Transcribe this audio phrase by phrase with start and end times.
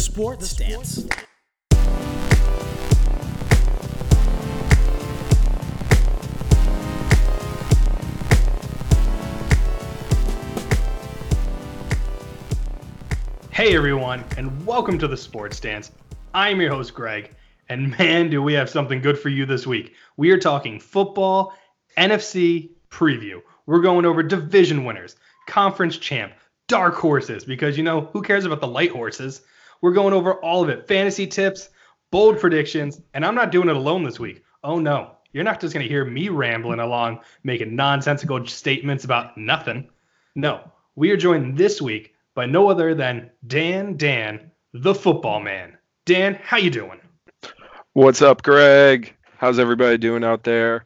[0.00, 1.06] Sports Stance.
[13.50, 15.92] Hey everyone, and welcome to the Sports Stance.
[16.32, 17.34] I'm your host Greg,
[17.68, 19.92] and man, do we have something good for you this week.
[20.16, 21.52] We are talking football,
[21.98, 23.42] NFC preview.
[23.66, 26.32] We're going over division winners, conference champ,
[26.68, 29.42] dark horses, because you know, who cares about the light horses?
[29.80, 31.70] We're going over all of it fantasy tips,
[32.10, 34.42] bold predictions, and I'm not doing it alone this week.
[34.62, 39.38] Oh no, you're not just going to hear me rambling along, making nonsensical statements about
[39.38, 39.88] nothing.
[40.34, 45.78] No, we are joined this week by no other than Dan Dan, the football man.
[46.04, 47.00] Dan, how you doing?
[47.92, 49.16] What's up, Greg?
[49.38, 50.84] How's everybody doing out there?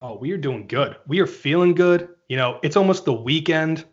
[0.00, 0.96] Oh, we are doing good.
[1.06, 2.08] We are feeling good.
[2.28, 3.84] You know, it's almost the weekend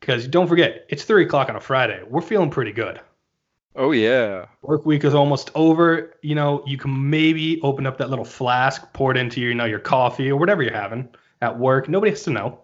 [0.00, 2.02] because don't forget, it's three o'clock on a Friday.
[2.08, 3.00] We're feeling pretty good.
[3.76, 4.46] Oh yeah.
[4.62, 6.14] Work week is almost over.
[6.22, 9.54] You know, you can maybe open up that little flask, pour it into your, you
[9.56, 11.08] know, your coffee or whatever you're having
[11.42, 11.88] at work.
[11.88, 12.60] Nobody has to know.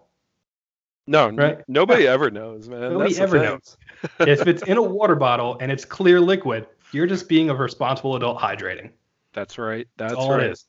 [1.07, 1.57] No, Right.
[1.57, 2.81] n- nobody ever knows, man.
[2.93, 3.77] Nobody That's ever knows.
[4.19, 8.15] if it's in a water bottle and it's clear liquid, you're just being a responsible
[8.15, 8.91] adult hydrating.
[9.33, 9.87] That's right.
[9.97, 10.43] That's all right.
[10.43, 10.65] it is.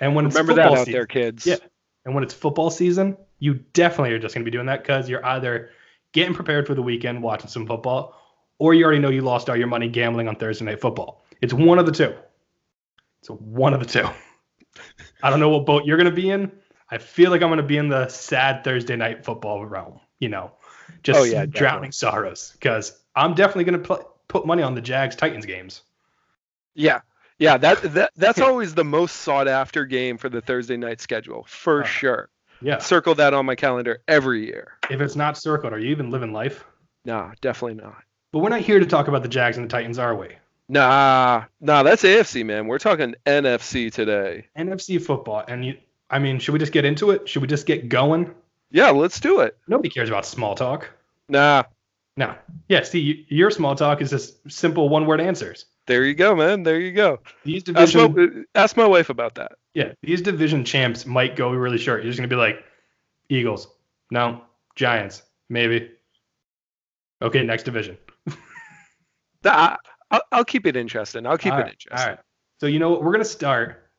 [0.00, 1.46] And when Remember it's that football out season, there, kids.
[1.46, 1.56] Yeah.
[2.04, 5.08] And when it's football season, you definitely are just going to be doing that because
[5.08, 5.70] you're either
[6.12, 8.20] getting prepared for the weekend, watching some football,
[8.58, 11.24] or you already know you lost all your money gambling on Thursday night football.
[11.40, 12.14] It's one of the two.
[13.20, 14.08] It's one of the two.
[15.22, 16.50] I don't know what boat you're going to be in.
[16.90, 20.28] I feel like I'm going to be in the sad Thursday night football realm, you
[20.28, 20.52] know,
[21.02, 24.80] just Oh, yeah, drowning sorrows because I'm definitely going to pl- put money on the
[24.80, 25.82] Jags Titans games.
[26.74, 27.00] Yeah.
[27.38, 31.44] Yeah, that, that that's always the most sought after game for the Thursday night schedule,
[31.48, 31.86] for Oh.
[31.86, 32.28] sure.
[32.62, 32.78] Yeah.
[32.78, 34.74] Circle that on my calendar every year.
[34.88, 36.64] If it's not circled, are you even living life?
[37.04, 37.96] Nah, definitely not.
[38.34, 40.26] But we're not here to talk about the Jags and the Titans, are we?
[40.68, 42.66] Nah, nah, that's AFC, man.
[42.66, 44.48] We're talking NFC today.
[44.58, 45.44] NFC football.
[45.46, 45.76] And you,
[46.10, 47.28] I mean, should we just get into it?
[47.28, 48.34] Should we just get going?
[48.72, 49.56] Yeah, let's do it.
[49.68, 50.90] Nobody cares about small talk.
[51.28, 51.62] Nah,
[52.16, 52.34] No.
[52.68, 55.66] Yeah, see, y- your small talk is just simple one word answers.
[55.86, 56.64] there you go, man.
[56.64, 57.20] There you go.
[57.44, 59.52] These Ask division, my, ask my wife about that.
[59.74, 62.02] yeah, these division champs might go really short.
[62.02, 62.64] You're just gonna be like,
[63.28, 63.68] Eagles,
[64.10, 64.40] no,
[64.74, 65.88] Giants, maybe.
[67.22, 67.96] Okay, next division.
[69.44, 69.76] Nah,
[70.10, 71.26] I'll, I'll keep it interesting.
[71.26, 71.98] I'll keep All it right, interesting.
[71.98, 72.24] All right.
[72.60, 73.02] So you know what?
[73.02, 73.90] We're gonna start.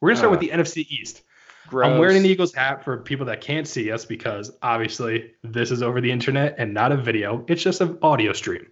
[0.00, 1.22] We're gonna start with Uh, the NFC East.
[1.68, 1.86] Gross.
[1.86, 5.82] I'm wearing an Eagles hat for people that can't see us because obviously this is
[5.82, 7.44] over the internet and not a video.
[7.46, 8.66] It's just an audio stream.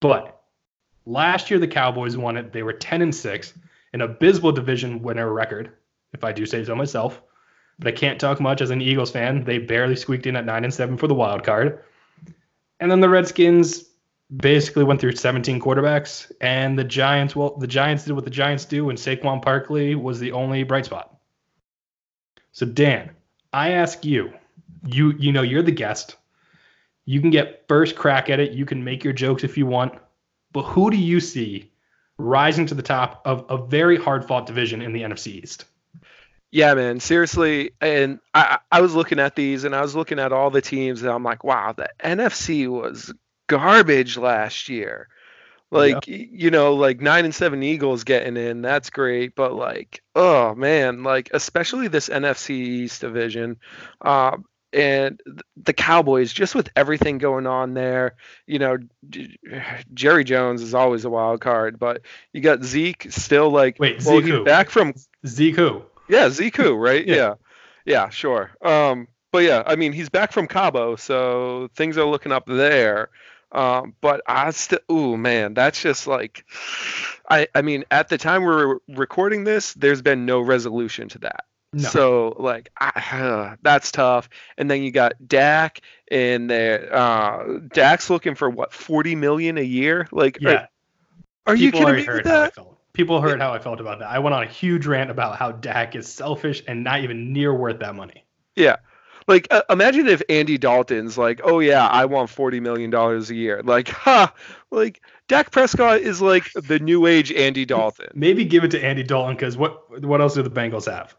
[0.00, 0.42] But
[1.04, 2.52] last year the Cowboys won it.
[2.52, 3.54] They were 10 and 6,
[3.92, 5.72] an abysmal division winner record,
[6.12, 7.22] if I do say so myself.
[7.78, 9.44] But I can't talk much as an Eagles fan.
[9.44, 11.84] They barely squeaked in at 9 and 7 for the wild card.
[12.80, 13.84] And then the Redskins
[14.34, 18.64] basically went through 17 quarterbacks and the Giants, well, the Giants did what the Giants
[18.64, 21.16] do and Saquon Barkley was the only bright spot.
[22.52, 23.10] So Dan,
[23.52, 24.32] I ask you,
[24.86, 26.16] you you know you're the guest.
[27.04, 28.52] You can get first crack at it.
[28.52, 29.94] You can make your jokes if you want.
[30.52, 31.70] But who do you see
[32.18, 35.66] rising to the top of a very hard fought division in the NFC East?
[36.50, 37.00] Yeah, man.
[37.00, 40.62] Seriously, and I I was looking at these and I was looking at all the
[40.62, 43.12] teams and I'm like, wow, the NFC was
[43.46, 45.08] garbage last year.
[45.70, 49.34] Like y- you know, like nine and seven Eagles getting in, that's great.
[49.34, 53.56] But like, oh man, like especially this NFC East division,
[54.00, 54.36] uh,
[54.72, 55.20] and
[55.56, 58.14] the Cowboys, just with everything going on there,
[58.46, 58.76] you know,
[59.94, 62.02] Jerry Jones is always a wild card, but
[62.32, 64.94] you got Zeke still like, Wait, well, Zeke back from
[65.26, 65.82] Zeke who?
[66.08, 67.06] yeah, Ziku, right?
[67.06, 67.14] Yeah.
[67.14, 67.34] yeah.
[67.84, 68.08] yeah.
[68.10, 68.50] sure.
[68.62, 73.10] Um, but yeah, I mean, he's back from Cabo, so things are looking up there.
[73.56, 76.44] Um, but I still, ooh, man, that's just like,
[77.28, 81.46] I, I mean, at the time we're recording this, there's been no resolution to that.
[81.72, 81.88] No.
[81.88, 84.28] So like, I, that's tough.
[84.58, 85.80] And then you got Dak,
[86.10, 90.06] and there, uh, Dak's looking for what, 40 million a year?
[90.12, 90.66] Like, yeah.
[91.46, 92.54] are, you People kidding me with heard how I that?
[92.54, 92.78] felt.
[92.92, 94.10] People heard how I felt about that.
[94.10, 97.54] I went on a huge rant about how Dak is selfish and not even near
[97.54, 98.24] worth that money.
[98.54, 98.76] Yeah.
[99.26, 103.34] Like uh, imagine if Andy Dalton's like, "Oh yeah, I want 40 million dollars a
[103.34, 104.28] year." Like, huh,
[104.70, 108.08] like Dak Prescott is like the new age Andy Dalton.
[108.14, 111.16] Maybe give it to Andy Dalton because what what else do the Bengals have?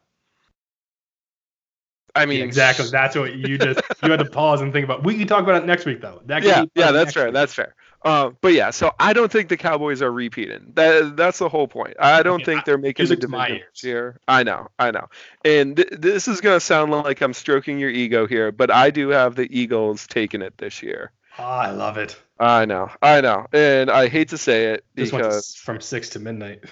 [2.16, 2.88] I mean, exactly.
[2.90, 5.04] That's what you just you had to pause and think about.
[5.04, 6.22] We can talk about it next week though.
[6.26, 7.26] That Yeah, yeah, that's fair.
[7.26, 7.34] week.
[7.34, 7.76] That's fair.
[8.08, 10.72] Uh, but yeah, so I don't think the Cowboys are repeating.
[10.76, 11.96] That that's the whole point.
[12.00, 14.20] I don't Okay, think they're making the music to my division here.
[14.30, 15.08] I know, I know.
[15.44, 19.10] And th- this is gonna sound like I'm stroking your ego here, but I do
[19.10, 21.12] have the Eagles taking it this year.
[21.38, 22.16] Oh, I love it.
[22.40, 25.82] I know, I know, and I hate to say it This went because, s- from
[25.82, 26.64] six to midnight.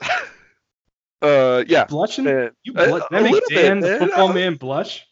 [1.22, 2.24] uh, yeah, Blushing?
[2.24, 3.02] man, You a- blush?
[3.10, 3.98] that makes little bit, Dan, the man.
[3.98, 5.06] football I- man, blush?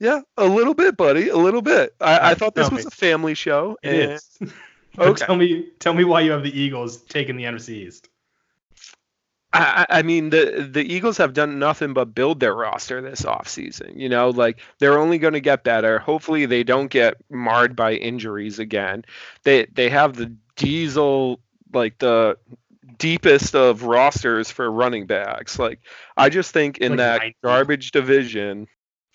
[0.00, 1.94] Yeah, a little bit, buddy, a little bit.
[2.00, 3.76] I, I thought this was a family show.
[3.82, 4.38] It and- is.
[4.98, 5.24] Okay.
[5.24, 8.08] Tell me, tell me why you have the Eagles taking the NFC East.
[9.52, 13.96] I, I mean the the Eagles have done nothing but build their roster this offseason.
[13.96, 15.98] You know, like they're only going to get better.
[16.00, 19.04] Hopefully they don't get marred by injuries again.
[19.44, 21.40] They they have the diesel
[21.72, 22.36] like the
[22.98, 25.58] deepest of rosters for running backs.
[25.58, 25.80] Like
[26.16, 27.36] I just think in Like that 90.
[27.42, 28.66] garbage division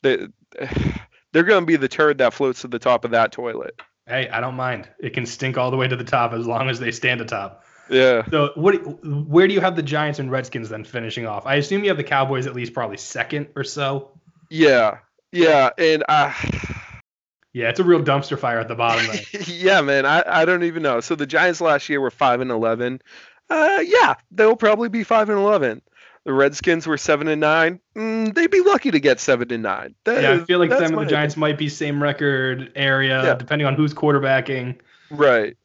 [0.03, 0.27] they
[1.34, 3.80] they're going to be the turd that floats to the top of that toilet.
[4.07, 4.88] Hey, I don't mind.
[5.00, 7.63] It can stink all the way to the top as long as they stand atop.
[7.90, 8.24] Yeah.
[8.30, 8.75] So, what?
[9.06, 11.46] Where do you have the Giants and Redskins then finishing off?
[11.46, 14.19] I assume you have the Cowboys at least probably second or so.
[14.50, 15.00] Yeah.
[15.31, 16.34] Yeah, and uh
[17.54, 19.06] Yeah, it's a real dumpster fire at the bottom
[19.48, 21.00] yeah, man, I, I don't even know.
[21.00, 23.02] So the Giants last year were five and eleven.
[23.50, 25.81] Uh, yeah, they'll probably be five and eleven.
[26.25, 27.80] The Redskins were seven and nine.
[27.95, 29.94] Mm, they'd be lucky to get seven and nine.
[30.06, 33.36] That yeah, I feel like them and the Giants might be same record area, Yeah.
[33.36, 34.77] depending on who's quarterbacking.
[35.12, 35.56] Right.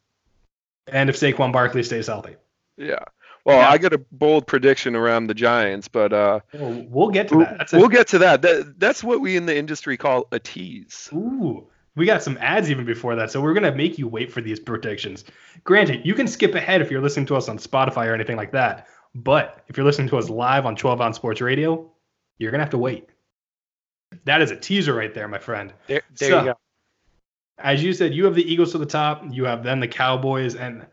[0.93, 2.35] and if Saquon Barkley stays healthy.
[2.77, 2.99] Yeah.
[3.45, 3.71] Well, Yeah.
[3.71, 7.59] I got a bold prediction around the Giants, but uh, Well, we'll get to that.
[7.59, 8.43] That's a, we'll get to that.
[8.43, 8.75] that.
[8.79, 11.09] That's what we in the industry call a tease.
[11.15, 11.67] Ooh,
[11.97, 14.59] we got some ads even before that, so we're gonna make you wait for these
[14.61, 15.25] predictions.
[15.65, 18.51] Granted, you can skip ahead if you're listening to us on Spotify or anything like
[18.53, 21.91] that, but if you're listening to us live on 12 Ounce Sports Radio,
[22.39, 23.09] you're gonna have to wait.
[24.25, 25.73] That is a teaser right there, my friend.
[25.87, 26.59] There, there So, you go.
[27.59, 29.23] As you said, you have the Eagles to the top.
[29.31, 30.87] You have then the Cowboys, and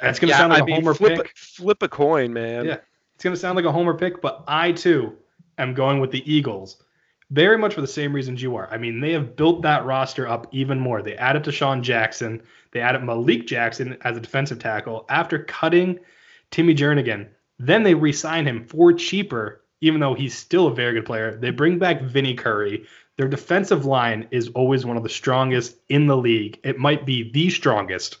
[0.00, 1.36] it's gonna yeah, sound like I a mean, homer flip, pick.
[1.36, 2.64] Flip a coin, man.
[2.64, 2.76] Yeah.
[3.20, 5.14] It's going to sound like a homer pick, but I too
[5.58, 6.82] am going with the Eagles.
[7.28, 8.66] Very much for the same reasons you are.
[8.72, 11.02] I mean, they have built that roster up even more.
[11.02, 12.40] They added DeSean Jackson.
[12.72, 16.00] They added Malik Jackson as a defensive tackle after cutting
[16.50, 17.28] Timmy Jernigan.
[17.58, 21.36] Then they re-sign him for cheaper, even though he's still a very good player.
[21.36, 22.86] They bring back Vinny Curry.
[23.16, 26.58] Their defensive line is always one of the strongest in the league.
[26.64, 28.18] It might be the strongest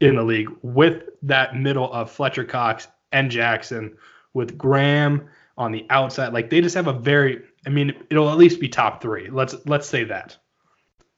[0.00, 3.96] in the league with that middle of Fletcher Cox and Jackson
[4.34, 6.32] with Graham on the outside.
[6.32, 9.28] Like they just have a very I mean, it'll at least be top three.
[9.28, 10.36] Let's let's say that.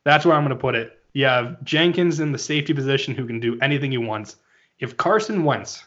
[0.05, 0.99] That's where I'm gonna put it.
[1.13, 4.37] You have Jenkins in the safety position who can do anything he wants.
[4.79, 5.85] If Carson Wentz,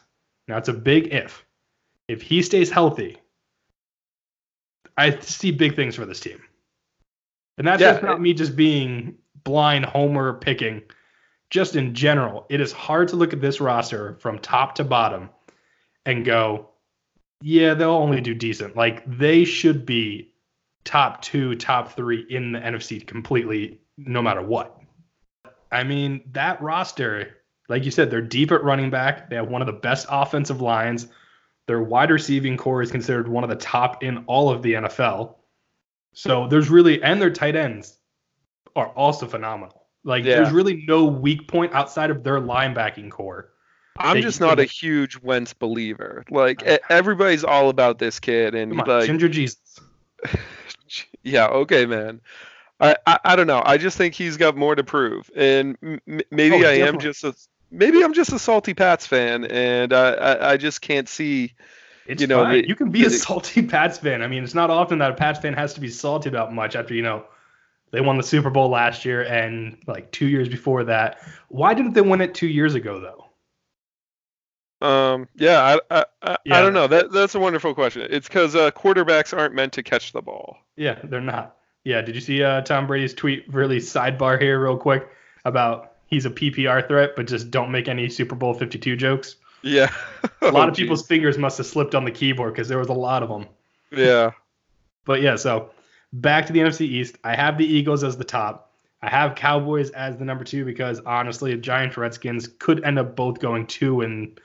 [0.48, 1.45] now it's a big if,
[2.07, 3.18] if he stays healthy,
[4.98, 6.42] I see big things for this team.
[7.57, 10.84] And that's Yeah, just not me just being blind homer picking.
[11.50, 15.30] Just in general, it is hard to look at this roster from top to bottom
[16.06, 16.69] and go,
[17.42, 18.75] yeah, they'll only do decent.
[18.75, 20.34] Like they should be
[20.84, 24.80] top two, top three in the NFC completely, no matter what.
[25.72, 27.38] I mean, that roster,
[27.69, 29.30] like you said, they're deep at running back.
[29.30, 31.07] They have one of the best offensive lines.
[31.68, 35.36] Their wide receiving core is considered one of the top in all of the NFL.
[36.13, 37.98] So there's really, and their tight ends
[38.75, 39.88] are also phenomenal.
[40.04, 40.38] Like Yeah.
[40.38, 43.50] there's really no weak point outside of their linebacking core.
[43.98, 46.25] I'm just not a huge Wentz believer.
[46.30, 49.80] Like everybody's all about this kid, and on, like, Ginger Jesus.
[51.24, 52.19] yeah, okay, man.
[52.80, 53.61] I, I I don't know.
[53.64, 55.99] I just think he's got more to prove, and m-
[56.31, 57.35] maybe Oh, I am just a
[57.73, 61.53] maybe I'm just a salty Pats fan, and I I, I just can't see.
[62.06, 64.21] It's you know, the- you can be a salty Pats fan.
[64.21, 66.75] I mean, it's not often that a Pats fan has to be salty about much
[66.75, 67.25] after, you know,
[67.92, 71.19] they won the Super Bowl last year and like two years before that.
[71.49, 74.85] Why didn't they win it two years ago, though?
[74.85, 76.57] Um, yeah, I I, I, Yeah.
[76.57, 76.87] I don't know.
[76.87, 78.06] That that's a wonderful question.
[78.09, 80.57] It's because uh, quarterbacks aren't meant to catch the ball.
[80.75, 81.56] Yeah, they're not.
[81.85, 83.45] Yeah, did you see uh, Tom Brady's tweet?
[83.53, 85.07] Really sidebar here, real quick,
[85.45, 89.35] about he's a PPR threat, but just don't make any Super Bowl 52 jokes.
[89.63, 89.91] Yeah,
[90.41, 92.89] A lot Oh, of people's fingers must have slipped on the keyboard because there was
[92.89, 93.45] a lot of them.
[93.91, 94.31] Yeah.
[95.05, 95.71] But yeah, so
[96.11, 97.17] back to the NFC East.
[97.23, 98.71] I have the Eagles as the top.
[99.01, 103.39] I have Cowboys as the number two because honestly, Giants Redskins could end up both
[103.39, 104.39] going two and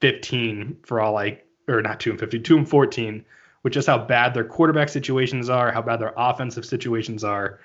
[0.00, 3.24] fifteen for all like or not two and fifteen, two and fourteen,
[3.62, 7.60] which is how bad their quarterback situations are, how bad their offensive situations are.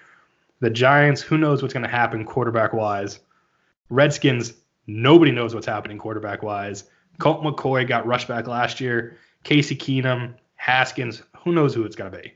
[0.59, 3.19] The Giants, who knows what's going to happen quarterback wise.
[3.91, 4.53] Redskins,
[4.87, 6.85] nobody knows what's happening quarterback wise.
[7.19, 9.17] Colt McCoy got rushed back last year.
[9.43, 12.33] Casey Keenum, Haskins, who knows who it's going to be.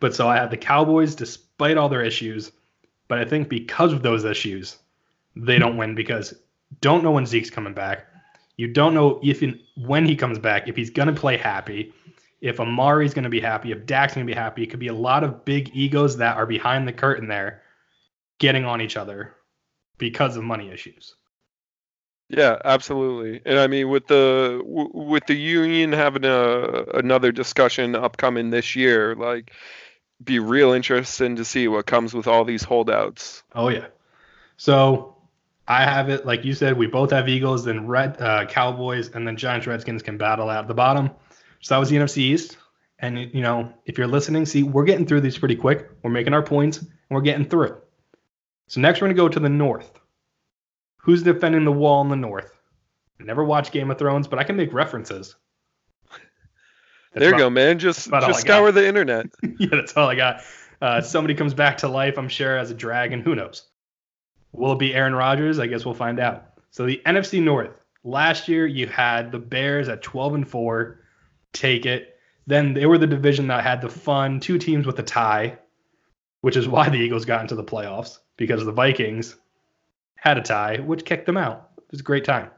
[0.00, 2.52] But so I have the Cowboys despite all their issues.
[3.08, 4.78] But I think because of those issues,
[5.34, 6.34] they don't win because
[6.82, 8.06] don't know when Zeke's coming back.
[8.58, 11.92] You don't know if in, when he comes back, if he's going to play happy,
[12.42, 14.62] if Amari's going to be happy, if Dak's going to be happy.
[14.62, 17.62] It could be a lot of big egos that are behind the curtain there.
[18.38, 19.36] getting on each other
[20.02, 21.14] because of money issues.
[22.28, 23.40] Yeah, absolutely.
[23.46, 28.74] And I mean, with the w- with the union having a another discussion upcoming this
[28.74, 29.52] year, like,
[30.24, 33.44] be real interesting to see what comes with all these holdouts.
[33.54, 33.86] Oh yeah.
[34.56, 35.14] So
[35.68, 36.76] I have it like you said.
[36.76, 40.66] We both have Eagles, then Red uh, Cowboys, and then Giants Redskins can battle at
[40.66, 41.10] the bottom.
[41.60, 42.56] So that was the NFC East.
[42.98, 45.88] And you know, if you're listening, see, we're getting through these pretty quick.
[46.02, 47.76] We're making our points, and we're getting through.
[48.72, 50.00] So next, we're gonna go to the North.
[51.02, 52.58] Who's defending the wall in the North?
[53.20, 55.36] I never watched Game of Thrones, but I can make references.
[56.10, 56.22] That's
[57.12, 57.78] there you about- go, man.
[57.78, 59.26] Just just scour the internet.
[59.58, 60.40] yeah, that's all I got.
[60.80, 63.20] Uh, somebody comes back to life, I'm sure, as a dragon.
[63.20, 63.68] Who knows?
[64.52, 65.58] Will it be Aaron Rodgers?
[65.58, 66.54] I guess we'll find out.
[66.70, 67.78] So the NFC North.
[68.04, 70.98] Last year you had the Bears at 12 and 4.
[71.52, 72.16] Take it.
[72.46, 75.58] Then they were the division that had the fun two teams with a tie,
[76.40, 79.36] which is why the Eagles got into the playoffs because the Vikings
[80.16, 81.70] had a tie, which kicked them out.
[81.78, 82.50] It was a great time.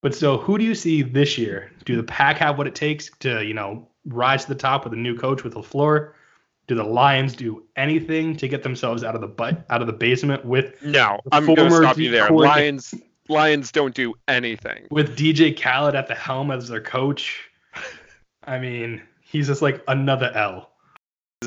[0.00, 1.70] But so who do you see this year?
[1.84, 4.94] Do the Pack have what it takes to, you know, rise to the top with
[4.94, 6.12] a new coach with LaFleur?
[6.66, 9.92] Do the Lions do anything to get themselves out of the butt out of the
[9.92, 12.30] basement with No, I'm gonna former stop you there.
[12.30, 12.94] Lions
[13.28, 14.86] Lions don't do anything.
[14.90, 17.48] with DJ Khaled at the helm as their coach?
[18.44, 20.71] I mean, he's just like another L.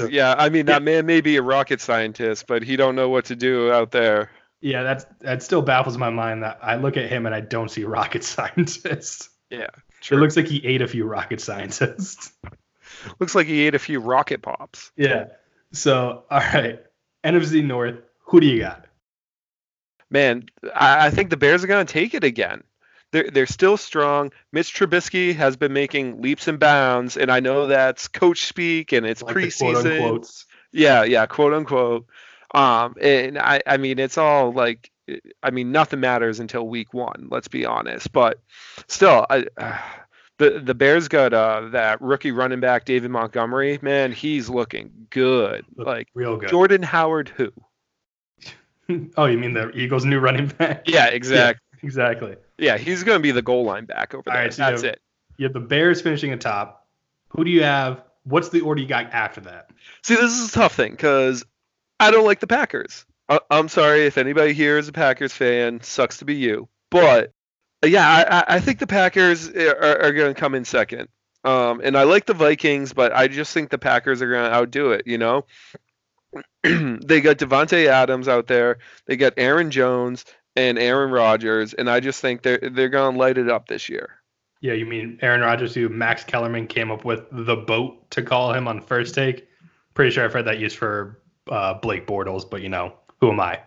[0.10, 3.26] Yeah, I mean that man may be a rocket scientist, but he don't know what
[3.26, 4.30] to do out there.
[4.62, 7.70] Yeah, that's that still baffles my mind that I look at him and I don't
[7.70, 9.30] see rocket scientists.
[9.50, 9.68] Yeah,
[10.12, 12.32] It looks like he ate a few rocket scientists.
[13.20, 14.92] looks like he ate a few rocket pops.
[14.96, 15.26] yeah.
[15.72, 16.80] So, all right.
[17.24, 18.86] NFC North, who do you got?
[20.10, 22.64] Man, I, I think the Bears are gonna take it again.
[23.16, 24.34] They're they're still strong.
[24.52, 29.06] Mitch Trubisky has been making leaps and bounds, and I know that's coach speak and
[29.06, 30.46] it's Like preseason.
[30.74, 32.08] Yeah, yeah, quote unquote.
[32.54, 34.92] Um, and I, I mean, it's all like,
[35.42, 37.30] I mean, nothing matters until week one.
[37.32, 38.12] Let's be honest.
[38.12, 38.42] But
[38.90, 39.78] still, I, uh,
[40.38, 43.80] the the Bears got uh, that rookie running back David Montgomery.
[43.82, 45.64] Man, he's looking good.
[45.78, 46.50] Look like real good.
[46.50, 47.54] Jordan Howard, who?
[49.16, 50.84] oh, you mean the Eagles' new running back?
[50.86, 51.62] Yeah, exactly.
[51.82, 52.36] Exactly.
[52.58, 54.44] Yeah, he's gonna be the goal line back over All there.
[54.44, 55.02] right, so you That's have- it.
[55.38, 56.88] You have the Bears finishing atop.
[57.30, 58.02] Who do you have?
[58.24, 59.70] What's the order you got after that?
[60.04, 61.44] See, this is a tough thing because
[62.00, 63.06] I don't like the Packers.
[63.28, 65.82] I- I'm sorry if anybody here is a Packers fan.
[65.82, 67.32] Sucks to be you, but
[67.86, 71.10] yeah, I, I- think the Packers uh, are, are going to come in second.
[71.44, 74.56] Um, and I like the Vikings, but I just think the Packers are going to
[74.56, 75.06] outdo it.
[75.06, 75.46] You know,
[76.64, 78.80] they got Davante Adams out there.
[79.06, 83.20] They got Aaron Jones and Aaron Rodgers, and I just think they're they're going to
[83.20, 84.10] light it up this year.
[84.62, 88.54] Yeah, you mean Aaron Rodgers, who Max Kellerman came up with the boat to call
[88.54, 89.48] him on first take?
[89.94, 91.20] Pretty sure I've heard that used for
[91.52, 93.60] uh, Blake Bortles, but you know, who am I?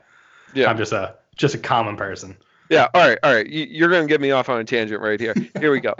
[0.54, 0.68] Yeah.
[0.70, 2.36] I'm just a just a common person.
[2.70, 3.46] Yeah, all right, all right.
[3.46, 5.32] You- You're going to get me off on a tangent right here.
[5.58, 5.94] Here we go.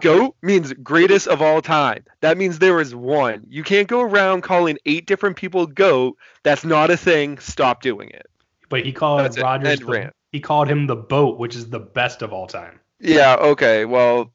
[0.00, 2.04] GOAT means greatest of all time.
[2.20, 3.44] That means there is one.
[3.48, 6.16] You can't go around calling eight different people GOAT.
[6.44, 7.38] That's not a thing.
[7.38, 8.26] Stop doing it.
[8.68, 9.38] But he called That's.
[9.40, 9.80] Rodgers.
[9.80, 10.14] The- rant.
[10.32, 12.80] He called him the boat, which is the best of all time.
[12.98, 13.84] Yeah, okay.
[13.84, 14.32] Well,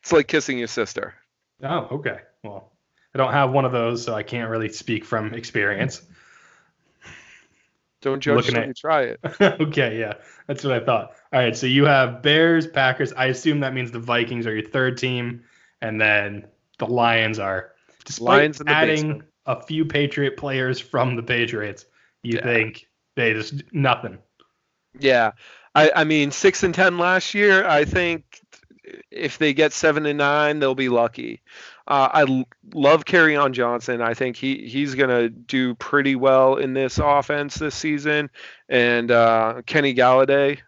[0.00, 1.14] it's like kissing your sister.
[1.62, 2.18] Oh, okay.
[2.44, 2.72] Well,
[3.14, 6.02] I don't have one of those, so I can't really speak from experience.
[8.02, 9.20] Don't judge Looking at- you try it.
[9.40, 10.14] okay, yeah,
[10.46, 11.12] that's what I thought.
[11.32, 13.12] All right, so you have Bears, Packers.
[13.14, 15.42] I assume that means the Vikings are your third team,
[15.80, 16.46] and then
[16.78, 17.72] the Lions are.
[18.04, 19.22] Despite Lions adding basement.
[19.46, 21.86] a few Patriot players from the Patriots,
[22.22, 22.44] you Yeah.
[22.44, 24.18] think they just nothing.
[24.98, 25.32] Yeah.
[25.74, 27.66] I, I mean, six and ten last year.
[27.66, 28.24] I think
[29.10, 31.42] if they get seven and nine, they'll be lucky.
[31.88, 34.00] Uh, I l- love Kerryon Johnson.
[34.00, 38.30] I think he he's gonna do pretty well in this offense this season.
[38.68, 40.58] And uh, Kenny Golladay,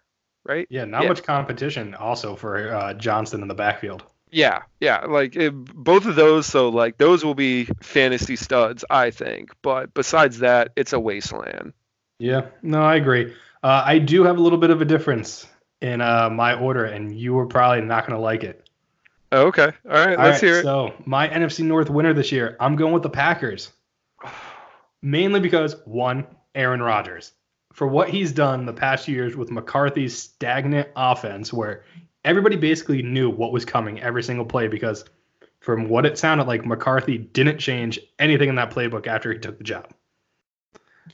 [0.45, 0.67] right?
[0.71, 1.09] Yeah, not Yeah.
[1.09, 4.05] much competition also for uh, Johnson in the backfield.
[4.31, 5.07] Yeah, yeah.
[5.07, 6.47] Like it, both of those.
[6.47, 9.51] So like those will be fantasy studs, I think.
[9.63, 11.73] But besides that, it's a wasteland.
[12.19, 13.33] Yeah, no, I agree.
[13.63, 15.47] Uh, I do have a little bit of a difference
[15.81, 18.69] in uh, my order, and you were probably not going to like it.
[19.33, 19.71] Okay.
[19.85, 20.17] All right.
[20.17, 20.63] All let's right, hear it.
[20.63, 23.71] So my NFC North winner this year, I'm going with the Packers.
[25.03, 27.33] Mainly because one, Aaron Rodgers.
[27.73, 31.85] For what he's done the past years with McCarthy's stagnant offense, where
[32.25, 35.05] everybody basically knew what was coming every single play, because
[35.61, 39.59] from what it sounded like, McCarthy didn't change anything in that playbook after he took
[39.59, 39.93] the job.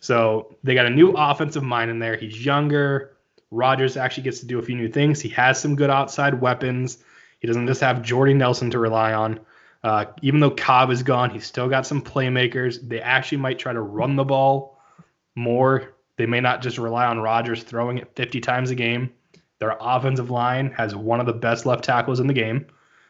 [0.04, 2.14] So they got a new offensive mind in there.
[2.14, 3.16] He's younger.
[3.50, 5.18] Rodgers actually gets to do a few new things.
[5.18, 6.98] He has some good outside weapons.
[7.38, 9.40] He doesn't just have Jordy Nelson to rely on.
[9.82, 12.86] Uh, even though Cobb is gone, he's still got some playmakers.
[12.86, 14.78] They actually might try to run the ball
[15.36, 19.10] more They may not just rely on Rodgers throwing it 50 times a game.
[19.58, 22.66] Their offensive line has one of the best left tackles in the game.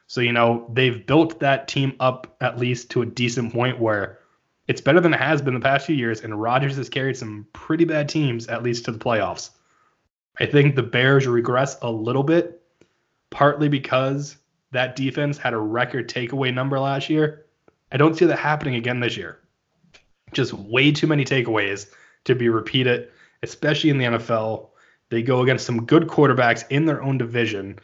[0.07, 4.21] So, you know, they've built that team up at least to a decent point where
[4.67, 7.47] it's better than it has been the past few years, and Rodgers has carried some
[7.53, 9.51] pretty bad teams at least to the playoffs.
[10.39, 12.63] I think the Bears regress a little bit,
[13.31, 14.37] partly because
[14.73, 17.47] that defense had a record takeaway number last year.
[17.93, 19.39] I don't see that happening again this year.
[20.33, 21.87] Just way too many takeaways
[22.25, 23.11] to be repeated,
[23.43, 24.71] especially in the NFL.
[25.11, 27.79] They go against some good quarterbacks in their own division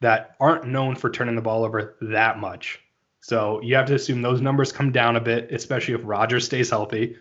[0.00, 2.80] that aren't known for turning the ball over that much.
[3.24, 6.68] So you have to assume those numbers come down a bit, especially if Rodgers stays
[6.68, 7.16] healthy.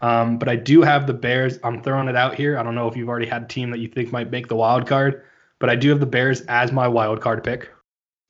[0.00, 1.58] Um, but I do have the Bears.
[1.64, 2.56] I'm throwing it out here.
[2.56, 4.54] I don't know if you've already had a team that you think might make the
[4.54, 5.24] wild card,
[5.58, 7.68] but I do have the Bears as my wild card pick.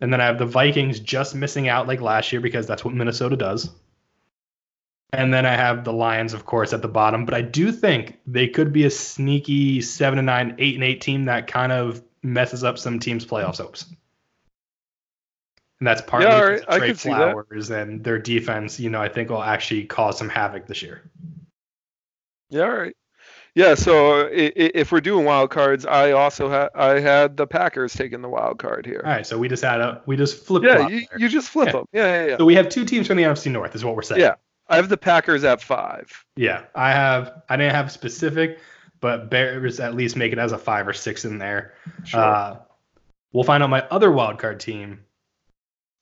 [0.00, 2.94] And then I have the Vikings just missing out like last year because that's what
[2.94, 3.68] Minnesota does.
[5.12, 7.26] And then I have the Lions, of course, at the bottom.
[7.26, 11.02] But I do think they could be a sneaky seven and nine, eight and eight
[11.02, 13.94] team that kind of messes up some teams' playoffs hopes.
[15.84, 16.62] And that's partly Yeah, right.
[16.62, 17.32] of I Trey could see that.
[17.34, 18.80] Flowers and their defense.
[18.80, 21.02] You know, I think will actually cause some havoc this year.
[22.48, 22.96] Yeah, all right.
[23.54, 28.22] Yeah, so if we're doing wild cards, I also had I had the Packers taking
[28.22, 29.02] the wild card here.
[29.04, 31.66] All right, so we just had a we just flip Yeah, you, you just flip
[31.66, 31.72] Yeah.
[31.72, 31.84] them.
[31.92, 32.36] Yeah, yeah, yeah.
[32.38, 34.22] So we have two teams from the NFC North, is what we're saying.
[34.22, 34.36] Yeah.
[34.68, 36.24] I have the Packers at five.
[36.36, 37.42] Yeah, I have.
[37.50, 38.58] I didn't have specific,
[39.00, 41.74] but Bears at least make it as a five or six in there.
[42.04, 42.20] Sure.
[42.20, 42.56] Uh,
[43.34, 45.00] we'll find out my other wild card team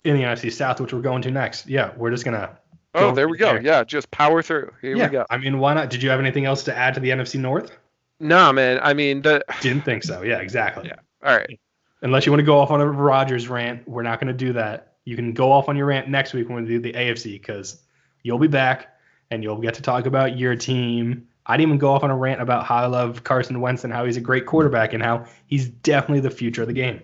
[0.05, 1.67] in the NFC South, which we're going to next.
[1.67, 2.59] Yeah, we're just gonna.
[2.95, 3.53] oh, there we go.
[3.53, 3.63] there.
[3.63, 4.73] Yeah, just power through.
[4.81, 5.27] Here yeah, we go.
[5.31, 5.91] I mean, why not?
[5.91, 7.77] Did you have anything else to add to the NFC North?
[8.21, 8.79] Nah, man.
[8.83, 10.23] I mean, the Didn't think so.
[10.23, 10.89] Yeah, exactly.
[10.89, 10.97] Yeah.
[11.29, 11.59] all right.
[12.03, 14.53] Unless you want to go off on a Rodgers rant, we're not going to do
[14.55, 14.95] that.
[15.05, 17.81] You can go off on your rant next week when we do the AFC because
[18.23, 18.97] you'll be back
[19.31, 21.29] and you'll get to talk about your team.
[21.47, 23.93] I didn't even go off on a rant about how I love Carson Wentz and
[23.93, 27.03] how he's a great quarterback and how he's definitely the future of the game.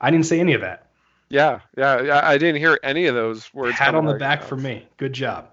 [0.00, 0.89] I didn't say any of that.
[1.30, 2.20] Yeah, yeah.
[2.24, 3.76] I, didn't hear any of those words.
[3.76, 4.48] Pat on the your back mouth.
[4.48, 4.86] for me.
[4.96, 5.48] Good job.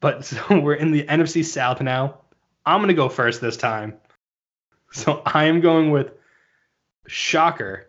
[0.00, 2.18] But so we're in the NFC South now.
[2.66, 3.94] I'm going to go first this time.
[4.92, 6.12] So I am going with
[7.06, 7.86] shocker.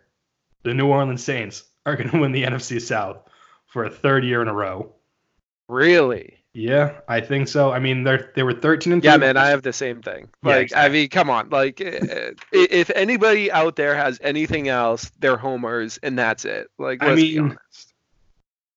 [0.62, 3.18] The New Orleans Saints are going to win the NFC South
[3.66, 4.94] for a third year in a row.
[5.68, 6.37] Really?
[6.54, 7.70] Yeah, I think so.
[7.72, 9.36] I mean, they're they were 13 and Yeah, man.
[9.36, 10.28] I have the same thing.
[10.42, 11.50] Yeah, Like, I mean, come on.
[11.50, 16.68] Like, eh, eh, if anybody out there has anything else, they're homers, and that's it.
[16.78, 17.94] Like, I let's be mean, honest.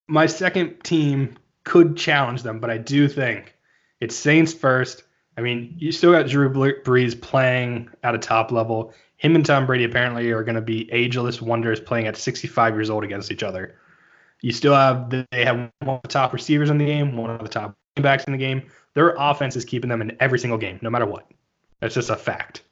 [0.07, 3.55] my second team could challenge them, but I do think
[3.99, 5.03] it's Saints first.
[5.37, 8.93] I mean, you still got Drew Bre- Brees playing at a top level.
[9.17, 12.89] Him and Tom Brady apparently are going to be ageless wonders playing at 65 years
[12.89, 13.75] old against each other.
[14.41, 17.41] You still have they have one of the top receivers in the game, one of
[17.41, 18.63] the top running backs in the game.
[18.93, 21.29] Their offense is keeping them in every single game, no matter what.
[21.79, 22.63] That's just a fact.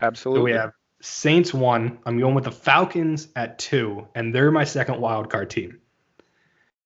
[0.00, 0.40] Absolutely.
[0.40, 1.98] So we have Saints one.
[2.04, 5.80] I'm going with the Falcons at two, and they're my second wild card team.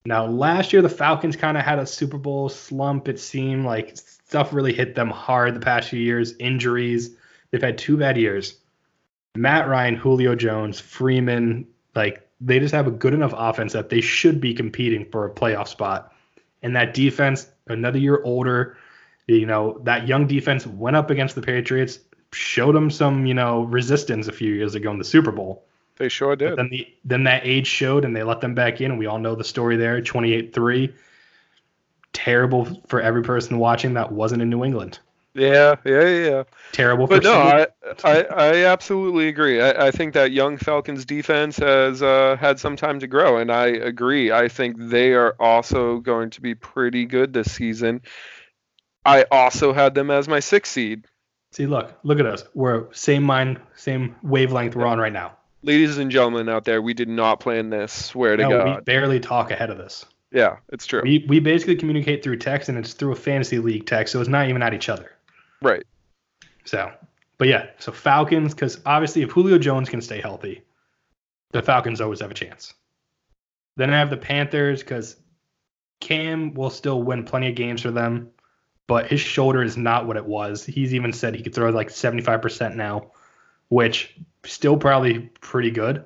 [0.06, 3.08] Now, last year the Falcons kind of had a Super Bowl slump.
[3.08, 6.34] It seemed like stuff really hit them hard the past few years.
[6.38, 7.16] Injuries.
[7.50, 8.58] They've had two bad years.
[9.34, 14.00] Matt Ryan, Julio Jones, Freeman, like they just have a good enough offense that they
[14.00, 16.12] should be competing for a playoff spot.
[16.62, 18.76] And that defense, another year older,
[19.26, 21.98] you know, that young defense went up against the Patriots,
[22.32, 25.64] showed them some, you know, resistance a few years ago in the Super Bowl.
[25.96, 26.56] They sure But did.
[26.56, 29.18] then the then that age showed and they let them back in and we all
[29.18, 30.94] know the story there, 28-3.
[32.12, 34.98] Terrible for every person watching that wasn't in New England.
[35.34, 36.42] Yeah, yeah, yeah.
[36.72, 37.66] Terrible But no, I,
[38.02, 39.60] I, I absolutely agree.
[39.60, 43.52] I, I think that young Falcons defense has uh, had some time to grow, and
[43.52, 44.32] I agree.
[44.32, 48.02] I think they are also going to be pretty good this season.
[49.04, 51.06] I also had them as my sixth seed.
[51.52, 52.44] See, look, look at us.
[52.54, 55.36] We're same mind, same wavelength we're on right now.
[55.62, 57.92] Ladies and gentlemen out there, we did not plan this.
[57.92, 60.06] Swear to No, we barely talk ahead of this.
[60.32, 61.02] Yeah, it's true.
[61.02, 64.28] We we basically communicate through text and it's through a fantasy league text, so it's
[64.28, 65.10] not even at each other.
[65.62, 65.84] Right.
[66.64, 66.92] So,
[67.38, 70.62] but yeah, so Falcons, because obviously if Julio Jones can stay healthy,
[71.52, 72.74] the Falcons always have a chance.
[73.76, 75.16] Then I have the Panthers because
[76.00, 78.30] Cam will still win plenty of games for them,
[78.86, 80.64] but his shoulder is not what it was.
[80.64, 83.12] He's even said he could throw like 75% now,
[83.68, 86.04] which still probably pretty good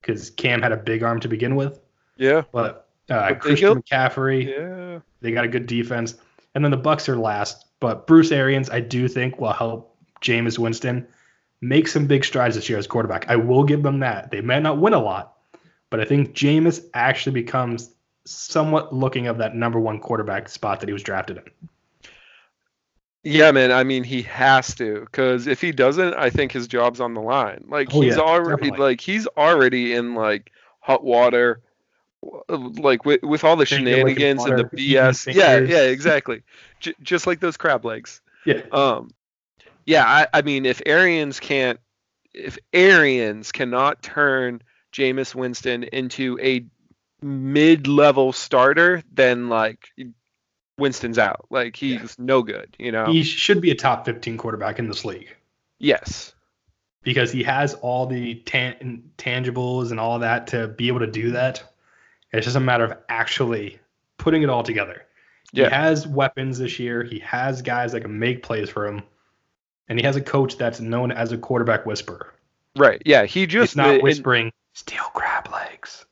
[0.00, 1.80] because Cam had a big arm to begin with.
[2.16, 2.42] Yeah.
[2.52, 5.00] But uh, But Christian McCaffrey, Yeah.
[5.20, 6.14] they got a good defense.
[6.54, 10.56] And then the Bucs are last, but Bruce Arians, I do think, will help Jameis
[10.56, 11.04] Winston
[11.60, 13.28] make some big strides this year as quarterback.
[13.28, 14.30] I will give them that.
[14.30, 15.34] They may not win a lot,
[15.90, 17.90] but I think Jameis actually becomes
[18.24, 21.44] somewhat looking of that number one quarterback spot that he was drafted in.
[23.24, 23.72] Yeah, man.
[23.72, 27.20] I mean, he has to because if he doesn't, I think his job's on the
[27.20, 27.64] line.
[27.68, 28.78] Like Oh, he's yeah, already definitely.
[28.78, 31.60] like he's already in like hot water,
[32.48, 35.32] like with with all the shenanigans and the BS.
[35.32, 36.42] Yeah, yeah, exactly.
[36.80, 38.20] J- just like those crab legs.
[38.44, 38.62] Yeah.
[38.72, 39.10] Um,
[39.86, 40.04] yeah.
[40.06, 41.80] I, I mean, if Arians can't,
[42.32, 46.64] if Arians cannot turn Jameis Winston into a
[47.20, 49.88] mid-level starter, then like
[50.78, 51.46] Winston's out.
[51.50, 52.06] Like he's Yeah.
[52.18, 52.76] no good.
[52.78, 53.06] You know.
[53.06, 55.34] He should be a top 15 quarterback in this league
[55.78, 56.34] yes.
[57.02, 61.32] because he has all the tan- tangibles and all that to be able to do
[61.32, 61.62] that.
[62.32, 63.78] It's just a matter of actually
[64.16, 65.04] putting it all together.
[65.52, 65.68] Yeah.
[65.68, 67.02] He has weapons this year.
[67.02, 69.02] He has guys that can make plays for him.
[69.88, 72.32] And he has a coach that's known as a quarterback whisperer.
[72.76, 73.02] Right.
[73.04, 73.24] Yeah.
[73.24, 76.06] He just He's not whispering, steal crab legs,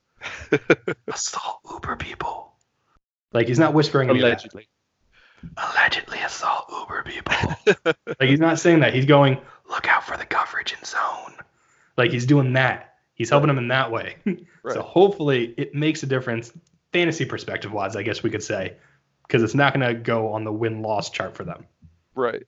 [1.08, 2.52] assault Uber people.
[3.32, 4.32] Like he's not whispering any of that.
[4.32, 4.68] allegedly.
[5.56, 7.94] allegedly assault Uber people.
[8.06, 8.92] like he's not saying that.
[8.92, 9.38] He's going,
[9.70, 11.34] look out for the coverage in zone.
[11.96, 12.89] Like he's doing that.
[13.20, 14.16] He's helping him in that way.
[14.62, 14.74] Right.
[14.74, 16.52] So hopefully it makes a difference,
[16.92, 18.76] fantasy perspective wise, I guess we could say,
[19.26, 21.66] because it's not going to go on the win loss chart for them.
[22.14, 22.44] Right.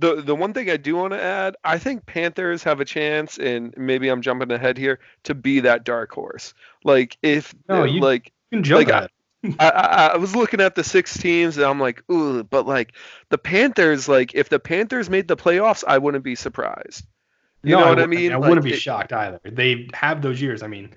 [0.00, 3.38] The the one thing I do want to add, I think Panthers have a chance,
[3.38, 6.52] and maybe I'm jumping ahead here, to be that dark horse.
[6.84, 9.10] Like if No, you- uh, like You can jump Like.
[9.60, 12.92] I, I, I was looking at the six teams and I'm like, ooh, but like
[13.30, 17.04] the Panthers, like if the Panthers made the playoffs, I wouldn't be surprised.
[17.62, 18.32] You know what I mean?
[18.32, 19.40] I Like, wouldn't be it- shocked either.
[19.44, 20.62] They have those years.
[20.62, 20.94] I mean,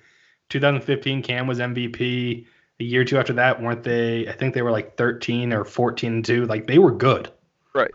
[0.50, 2.46] 2015, Cam was MVP.
[2.80, 4.28] A year or two after that, weren't they?
[4.28, 6.46] I think they were like 13 or 14 and 2.
[6.46, 7.32] Like they were good.
[7.76, 7.92] Right.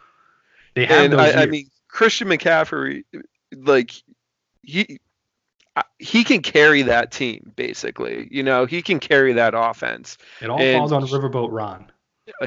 [0.74, 1.36] They have And those I, years.
[1.36, 3.02] I mean, Christian McCaffrey,
[3.56, 3.90] like
[4.62, 4.98] he
[5.98, 8.28] he can carry that team basically.
[8.30, 10.18] You know, he can carry that offense.
[10.40, 11.90] it all and- falls on Riverboat Ron.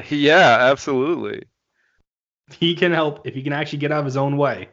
[0.08, 1.42] Yeah, absolutely.
[2.58, 4.68] He can help if he can actually get out of his own way.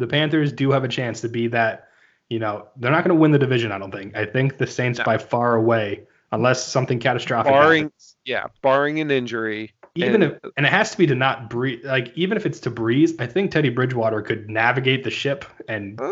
[0.00, 1.86] The Panthers do have a chance to be that.
[2.28, 3.72] You know, they're not going to win the division.
[3.72, 4.16] I don't think.
[4.16, 5.04] I think the Saints No.
[5.04, 8.16] by far away, unless something catastrophic Barring happens.
[8.24, 9.72] yeah, barring an injury.
[9.96, 12.60] even and- if and it has to be to not breathe like even if it's
[12.60, 16.04] to Brees i think teddy bridgewater could navigate the ship and Uh,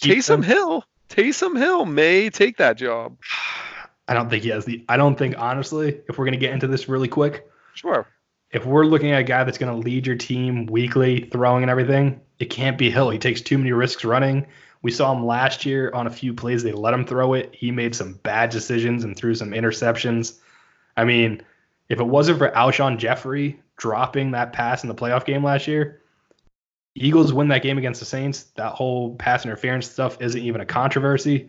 [0.00, 0.84] Taysom them- Hill.
[1.10, 3.18] Taysom Hill may take that job.
[4.08, 6.52] i don't think he has the i don't think honestly if we're going to get
[6.54, 8.06] into this really quick Sure.
[8.50, 11.70] If we're looking at a guy that's going to lead your team weekly throwing and
[11.70, 14.46] everything it can't be hill he takes too many risks running
[14.80, 17.70] we saw him last year on a few plays they let him throw it he
[17.70, 20.38] made some bad decisions and threw some interceptions
[20.96, 21.42] i mean
[21.88, 26.00] if it wasn't for alshon jeffery dropping that pass in the playoff game last year
[27.00, 28.44] Eagles win that game against the Saints.
[28.56, 31.48] That whole pass interference stuff isn't even a controversy.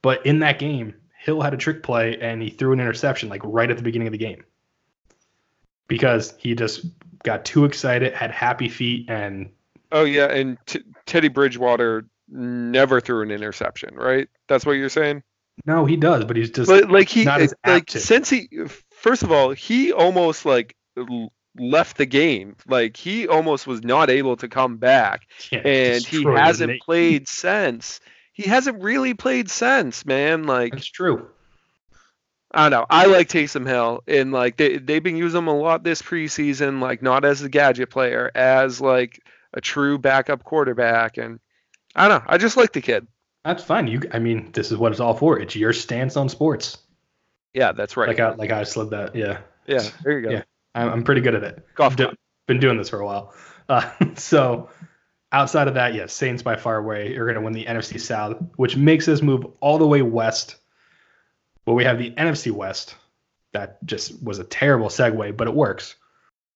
[0.00, 3.42] But in that game, Hill had a trick play and he threw an interception like
[3.44, 4.44] right at the beginning of the game
[5.88, 6.86] because he just
[7.24, 9.50] got too excited, had happy feet, and
[9.90, 14.28] Oh yeah, and t- Teddy Bridgewater never threw an interception, right?
[14.48, 15.22] That's what you're saying.
[15.64, 17.24] no, he does, but he's just But like he,
[17.66, 18.00] like to.
[18.00, 18.48] since he,
[18.90, 20.76] first of all, he almost like
[21.58, 22.56] left the game.
[22.66, 28.00] Like he almost was not able to come back, yeah, and he hasn't played since.
[28.32, 30.44] He hasn't really played since, man.
[30.44, 31.28] Like it's true.
[32.52, 32.86] I don't know.
[32.88, 36.80] I like Taysom Hill, and like they they've been using him a lot this preseason.
[36.80, 41.40] Like not as a gadget player, as like a true backup quarterback, and
[41.94, 42.26] I don't know.
[42.26, 43.06] I just like the kid.
[43.44, 43.86] That's fine.
[43.86, 45.38] You, I mean, this is what it's all for.
[45.38, 46.78] It's your stance on sports.
[47.54, 48.08] Yeah, that's right.
[48.08, 49.14] Like I, like I slid that.
[49.14, 50.30] Yeah, yeah, there you go.
[50.30, 50.42] Yeah.
[50.74, 51.66] I'm, I'm pretty good at it.
[51.74, 52.14] Golf Do-
[52.46, 53.34] been doing this for a while.
[53.68, 54.70] Uh, so
[55.32, 58.36] outside of that, yes, Saints by far away are going to win the NFC South,
[58.56, 60.56] which makes us move all the way west.
[61.68, 62.96] Well, we have the NFC West.
[63.52, 65.96] That just was a terrible segue, but it works.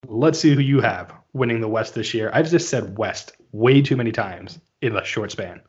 [0.08, 2.30] Let's see who you have winning the West this year.
[2.32, 5.60] I've just said West way too many times in a short span.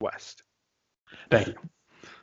[0.00, 0.42] West.
[1.30, 1.54] Thank you.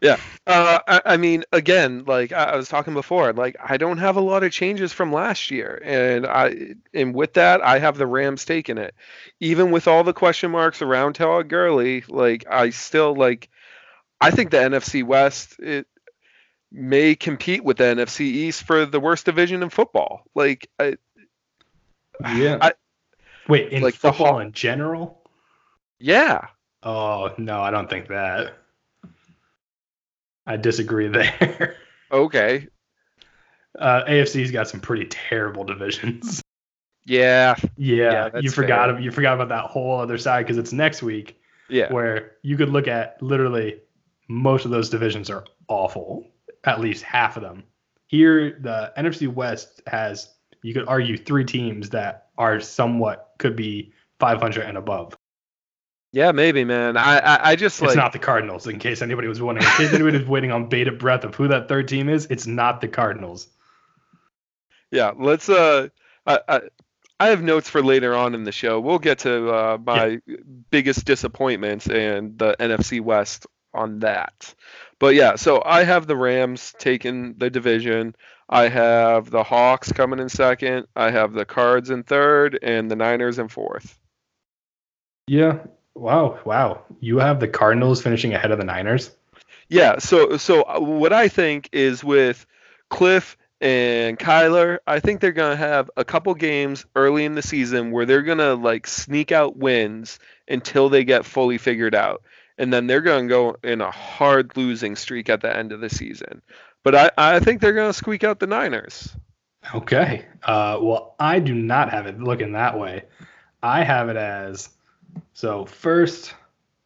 [0.02, 0.18] Yeah.
[0.46, 4.22] Uh, I, I mean, again, like I, was talking before, like I don't have a
[4.22, 8.44] lot of changes from last year, and I and with that, I have the Rams
[8.44, 8.94] taking it,
[9.39, 12.04] even with all the question marks around Todd Gurley.
[12.10, 13.48] Like I still like,
[14.21, 15.88] I think the NFC West it
[16.71, 20.23] may compete with the NFC East for the worst division in football.
[20.36, 20.95] Like, I,
[22.36, 22.58] Yeah.
[22.62, 22.73] I-
[23.47, 25.21] Wait, in like football whole- in general?
[25.99, 26.47] yeah,
[26.84, 28.58] Oh no, I don't think that.
[30.45, 31.75] I disagree there.
[32.12, 32.67] okay,
[33.78, 36.41] Uh, AFC's got some pretty terrible divisions.
[37.06, 38.99] yeah, Yeah, Yeah, you forgot fair.
[38.99, 42.69] you forgot about that whole other side because it's next week yeah, where you could
[42.69, 43.82] look at literally
[44.27, 46.27] most of those divisions are awful.
[46.63, 47.63] At least half of them.
[48.07, 53.93] Here, the NFC West has You could argue three teams that are somewhat could be
[54.19, 55.15] 500 and above.
[56.11, 56.95] Yeah, maybe, man.
[56.95, 59.67] I I, I just It's like not the Cardinals, in case anybody was wondering.
[59.67, 62.47] In case anybody was waiting on bated breath of who that third team is, it's
[62.47, 63.47] not the Cardinals.
[64.91, 65.11] yeah.
[65.17, 65.89] Let's uh,
[66.25, 66.61] I, I
[67.19, 68.79] I have notes for later on in the show.
[68.79, 70.19] We'll get to uh, my
[70.69, 74.53] biggest disappointments and the NFC West on that.
[74.99, 78.15] But yeah, so I have the Rams taking the division.
[78.49, 80.88] I have the Hawks coming in second.
[80.95, 83.99] I have the Cards in third, and the Niners in fourth.
[85.27, 85.59] Yeah.
[85.95, 86.39] Wow.
[86.45, 86.83] Wow.
[86.99, 89.11] You have the Cardinals finishing ahead of the Niners.
[89.69, 89.97] Yeah.
[89.99, 92.45] So so what I think is with
[92.91, 97.91] Kliff and Kyler, I think they're gonna have a couple games early in the season
[97.91, 102.21] where they're gonna like sneak out wins until they get fully figured out,
[102.58, 105.89] and then they're gonna go in a hard losing streak at the end of the
[105.89, 106.41] season.
[106.84, 109.15] But I I think they're gonna squeak out the Niners.
[109.74, 110.26] Okay.
[110.44, 113.04] Uh, well, I do not have it looking that way.
[113.63, 114.70] I have it as
[115.34, 116.34] so first,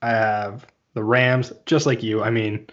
[0.01, 2.23] I have the Rams, just like you.
[2.23, 2.67] I mean,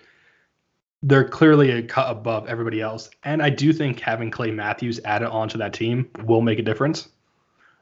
[1.02, 3.10] they're clearly a cut above everybody else.
[3.24, 7.08] And I do think having Clay Matthews added onto that team will make a difference.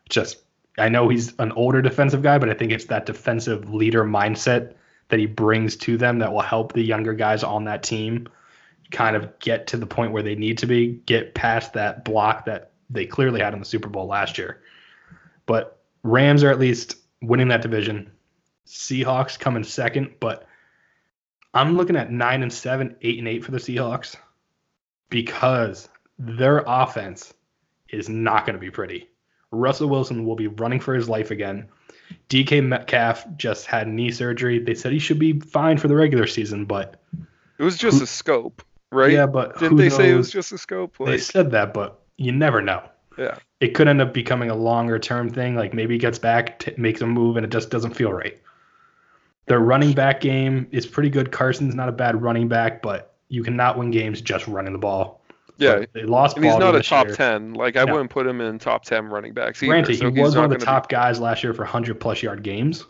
[0.09, 0.38] Just,
[0.79, 4.74] I know he's an older defensive guy, but I think it's that defensive leader mindset
[5.08, 8.28] that he brings to them that will help the younger guys on that team
[8.90, 12.44] kind of get to the point where they need to be, get past that block
[12.46, 14.62] that they clearly had in the Super Bowl last year.
[15.46, 18.10] But Rams are at least winning that division.
[18.66, 20.46] Seahawks come in second, but
[21.52, 24.16] I'm looking at nine and seven, eight and eight for the Seahawks
[25.10, 25.88] because
[26.18, 27.34] their offense
[27.88, 29.08] is not going to be pretty.
[29.50, 31.68] Russell Wilson will be running for his life again.
[32.29, 34.59] DK Metcalf just had knee surgery.
[34.59, 37.00] They said he should be fine for the regular season, but
[37.59, 39.12] It was just Who- a scope, right?
[39.12, 40.96] yeah, but Didn't they say it was just a scope?
[41.05, 42.83] They said that, but you never know.
[43.18, 43.37] yeah.
[43.61, 45.55] It could end up becoming a longer term thing.
[45.55, 48.38] Like maybe he gets back, t- makes a move, and it just doesn't feel right.
[49.46, 51.31] Their running back game is pretty good.
[51.33, 55.22] Carson's not a bad running back, but you cannot win games just running the ball.
[55.56, 55.80] Yeah.
[55.80, 56.36] But they lost.
[56.36, 57.16] And he's not a top year.
[57.16, 57.54] ten.
[57.54, 57.92] Like I No.
[57.92, 59.70] wouldn't put him in top ten running backs either.
[59.72, 62.00] Granted, so he was one of the gonna be- top guys last year for 100
[62.00, 62.84] plus yard games.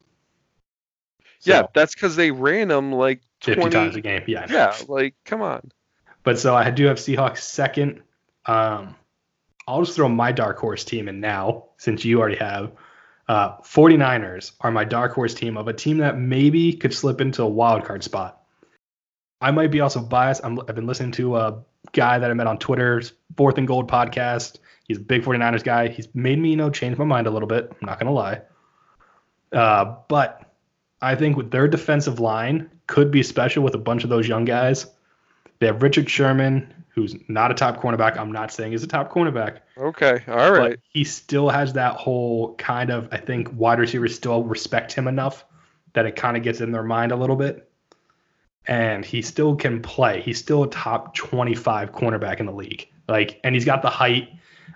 [1.43, 4.23] Yeah, that's because they ran him like 50 twenty times a game.
[4.27, 4.47] Yeah.
[4.49, 5.71] Yeah, like come on.
[6.23, 8.03] But so I do have Seahawks second.
[8.47, 8.95] Um,
[9.69, 12.73] I'll just throw my dark horse team in now since you already have.
[13.29, 17.43] Uh, 49ers are my dark horse team of a team that maybe could slip into
[17.43, 18.43] a wild card spot.
[19.41, 20.43] I might be also biased.
[20.45, 23.91] I'm, I've been listening to a guy that I met on Twitter's Fourth and Gold
[23.91, 24.59] podcast.
[24.87, 25.89] He's a big 49ers guy.
[25.89, 27.71] He's made me, you know, change my mind a little bit.
[27.71, 28.43] I'm not going to lie.
[29.53, 30.53] Uh, but
[31.01, 34.45] I think with their defensive line could be special with a bunch of those young
[34.45, 34.87] guys.
[35.61, 38.17] They have Richard Sherman, who's not a top cornerback.
[38.19, 40.71] I'm not saying he's a top cornerback, Okay, all right.
[40.73, 45.07] but he still has that whole kind of, I think wide receivers still respect him
[45.09, 45.45] enough
[45.95, 47.71] that it kind of gets in their mind a little bit.
[48.67, 50.23] And he still can play.
[50.23, 52.89] He's still a top 25 cornerback in the league.
[53.09, 54.31] Like, and he's got the height.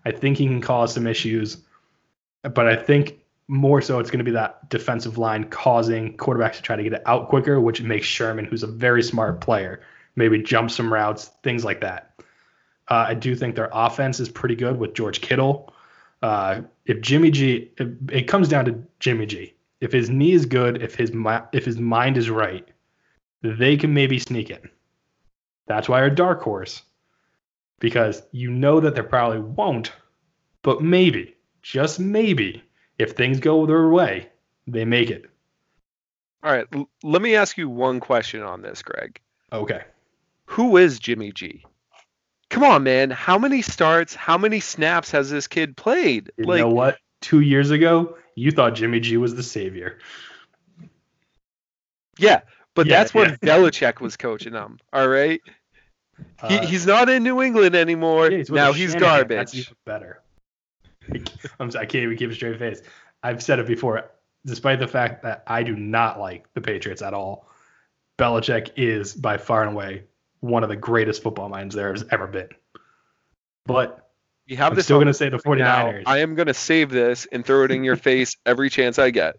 [0.05, 1.59] I think he can cause some issues.
[2.43, 6.63] But I think more so it's going to be that defensive line causing quarterbacks to
[6.63, 9.81] try to get it out quicker, which makes Sherman, who's a very smart player,
[10.17, 12.13] maybe jump some routes, things like that.
[12.89, 15.73] Uh, I do think their offense is pretty good with George Kittle.
[16.23, 19.55] Uh, if Jimmy G, it, it comes down to Jimmy G.
[19.81, 21.13] If his knee is good, if his
[21.53, 22.69] if his mind is right,
[23.43, 24.69] they can maybe sneak in.
[25.67, 26.83] That's why they're dark horse,
[27.79, 29.93] because you know that they probably won't,
[30.63, 32.63] but maybe, just maybe,
[32.99, 34.29] if things go their way,
[34.67, 35.31] they make it.
[36.43, 36.67] All right.
[36.73, 39.21] L- let me ask you one question on this, Greg.
[39.53, 39.83] Okay.
[40.47, 41.65] Who is Jimmy G?
[42.49, 43.11] Come on, man.
[43.11, 46.33] How many starts, how many snaps has this kid played?
[46.39, 46.97] You like know what?
[47.21, 49.99] Two years ago, you thought Jimmy G was the savior.
[52.19, 52.41] Yeah,
[52.79, 53.57] but Yeah, that's when yeah.
[53.57, 54.79] Belichick was coaching them.
[54.93, 55.41] All right.
[56.49, 58.31] He, Uh, he's not in New England anymore.
[58.31, 59.37] Yeah, with now he's garbage.
[59.37, 60.23] That's even better.
[61.59, 62.83] I'm sorry, I can't even keep a straight face.
[63.21, 64.09] I've said it before.
[64.47, 67.49] Despite the fact that I do not like the Patriots at all,
[68.17, 70.05] Belichick is by far and away
[70.39, 72.49] one of the greatest football minds there has ever been.
[73.67, 74.09] But
[74.47, 75.87] You have I'm still going to say the now.
[75.89, 76.05] 49ers.
[76.05, 79.01] Now, I am going to save this and throw it in your face every chance
[79.01, 79.35] I get.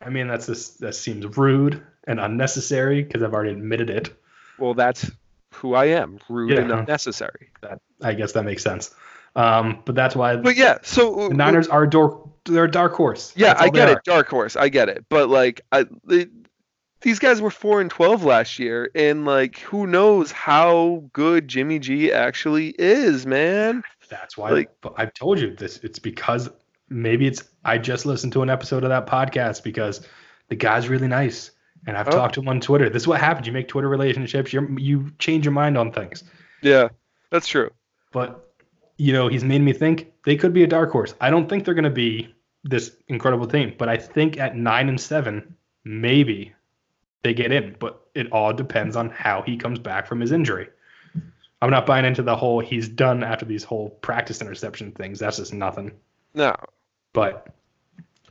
[0.00, 4.12] I mean, that's just, that seems rude and unnecessary because I've already admitted it.
[4.58, 5.08] Well, that's
[5.54, 6.18] who I am.
[6.28, 7.50] Rude and unnecessary.
[7.60, 8.92] That I guess that makes sense.
[9.36, 12.26] Um, but that's why But yeah, so the Niners are dark.
[12.44, 13.32] They're a dark horse.
[13.36, 13.98] Yeah, I get it.
[14.04, 15.04] Dark horse, I get it.
[15.08, 16.26] But like, I they,
[17.02, 21.78] these guys were four and twelve last year, and like, who knows how good Jimmy
[21.78, 23.84] G actually is, man?
[24.08, 25.78] That's why Like- I've told you this.
[25.84, 26.48] It's because
[26.88, 30.00] maybe it's I just listened to an episode of that podcast because
[30.48, 31.50] the guy's really nice.
[31.86, 32.12] And I've Oh.
[32.12, 32.88] talked to him on Twitter.
[32.90, 33.46] This is what happens.
[33.46, 36.24] You make Twitter relationships, you you change your mind on things.
[36.62, 36.88] Yeah,
[37.30, 37.70] that's true.
[38.12, 38.44] But
[38.96, 41.14] you know, he's made me think they could be a dark horse.
[41.20, 44.88] I don't think they're going to be this incredible team, but I think at nine
[44.88, 46.52] and seven, maybe
[47.22, 47.76] they get in.
[47.78, 50.68] But it all depends on how he comes back from his injury.
[51.62, 55.18] I'm not buying into the whole he's done after these whole practice interception things.
[55.20, 55.92] That's just nothing.
[56.34, 56.54] No,
[57.12, 57.48] But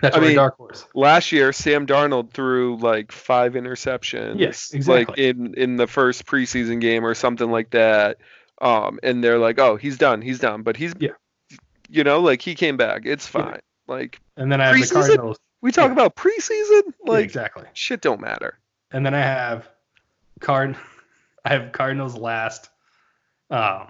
[0.01, 0.86] that's I mean, dark horse.
[0.93, 4.39] last year Sam Darnold threw like five interceptions.
[4.39, 5.05] Yes, exactly.
[5.05, 8.17] Like in in the first preseason game or something like that.
[8.60, 11.12] Um, and they're like, oh, he's done, he's done, but he's Yeah.
[11.89, 13.03] you know, like he came back.
[13.05, 13.41] It's Yeah.
[13.43, 13.60] fine.
[13.88, 14.93] Like And then I have the?
[14.93, 15.38] Cardinals.
[15.62, 15.93] we talk Yeah.
[15.93, 17.63] about preseason, Yeah, like exactly.
[17.73, 18.57] shit don't matter.
[18.91, 19.67] And then I have
[20.39, 20.75] card
[21.45, 22.69] I have Cardinals last
[23.49, 23.88] um,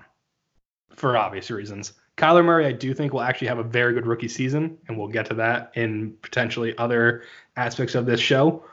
[0.95, 1.93] for obvious reasons.
[2.17, 5.07] Kyler Murray, I do think will actually have a very good rookie season, and we'll
[5.07, 7.23] get to that in potentially other
[7.55, 8.65] aspects of this show.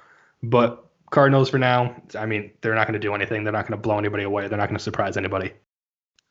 [0.42, 3.44] But Cardinals for now, I mean, they're not going to do anything.
[3.44, 4.48] They're not going to blow anybody away.
[4.48, 5.52] They're not going to surprise anybody.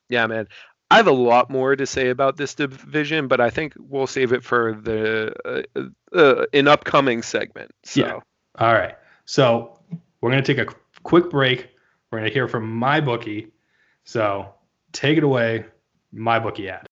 [0.09, 0.47] Yeah, man.
[0.89, 4.33] I have a lot more to say about this division, but I think we'll save
[4.33, 5.33] it for the
[5.75, 5.81] uh,
[6.15, 7.71] uh, an upcoming segment.
[7.83, 8.19] So Yeah.
[8.59, 8.95] All right.
[9.25, 9.79] So
[10.21, 10.73] we're going to take a
[11.03, 11.69] quick break.
[12.11, 13.51] We're going to hear from MyBookie.
[14.03, 14.53] So
[14.91, 15.65] take it away,
[16.13, 16.87] MyBookie ad.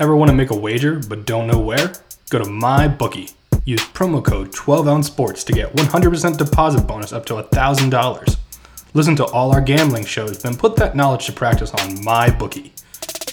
[0.00, 1.92] Ever want to make a wager but don't know where?
[2.28, 3.32] Go to MyBookie.
[3.64, 8.36] Use promo code 12 ounce sports to get 100% deposit bonus up to $1,000.
[8.92, 12.72] Listen to all our gambling shows, then put that knowledge to practice on MyBookie.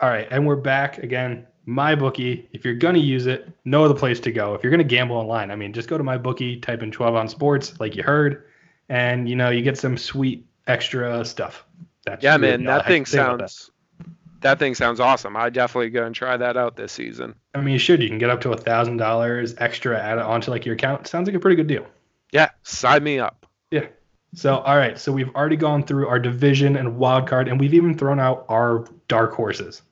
[0.00, 1.46] All right, and we're back again.
[1.68, 2.46] MyBookie.
[2.52, 4.54] If you're gonna use it, no other place to go.
[4.54, 7.28] If you're gonna gamble online, I mean, just go to MyBookie, type in 12 on
[7.28, 8.46] sports, like you heard,
[8.88, 11.64] and you know you get some sweet extra stuff.
[12.04, 13.16] That's yeah, really man, that thing to that.
[13.16, 13.70] sounds
[14.40, 15.36] that thing sounds awesome.
[15.36, 17.34] I definitely go and try that out this season.
[17.54, 18.02] I mean, you should.
[18.02, 21.06] You can get up to a thousand dollars extra added onto like your account.
[21.06, 21.86] Sounds like a pretty good deal.
[22.32, 23.46] Yeah, sign me up.
[23.70, 23.86] Yeah.
[24.34, 24.98] So, all right.
[24.98, 28.46] So we've already gone through our division and wild card, and we've even thrown out
[28.48, 29.82] our dark horses.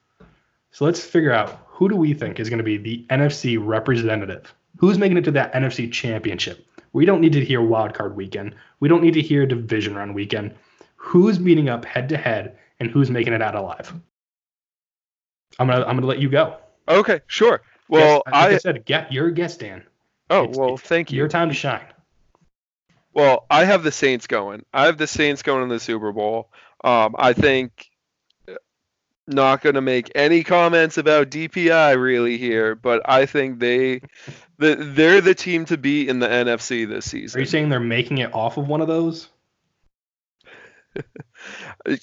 [0.71, 4.55] So let's figure out who do we think is going to be the NFC representative?
[4.79, 6.67] Who's making it to that NFC championship?
[6.95, 8.55] We don't need to hear wild card weekend.
[8.81, 10.55] We don't need to hear division round weekend.
[10.97, 13.93] Who's meeting up head to head, and who's making it out alive?
[15.59, 16.57] I'm gonna I'm gonna let you go.
[16.89, 17.61] Okay, sure.
[17.89, 19.85] Well, Yes, like I, I said, get your guest, Dan.
[20.31, 21.19] oh it's- well, thank you.
[21.19, 21.85] Your time to shine.
[23.13, 24.65] Well, I have the Saints going.
[24.75, 26.51] I have the Saints going in the Super Bowl.
[26.85, 27.89] Um, I think
[29.27, 34.01] not going to make any comments about DPI really here, but I think they
[34.59, 37.39] the, they're the team to beat in the NFC this season.
[37.39, 39.29] Are you saying they're making it off of one of those?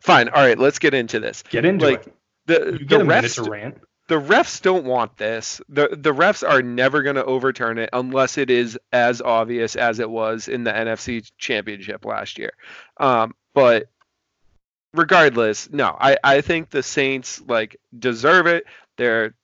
[0.00, 0.28] Fine.
[0.28, 1.42] All right, let's get into this.
[1.50, 2.14] Get into Like, it.
[2.46, 3.78] The You the refs rant.
[4.08, 5.60] the refs don't want this.
[5.68, 9.98] The the refs are never going to overturn it unless it is as obvious as
[10.00, 12.52] it was in the NFC Championship last year.
[12.96, 13.88] Um, but
[14.94, 18.64] regardless, no, I I think the Saints like deserve it.
[18.96, 19.34] They're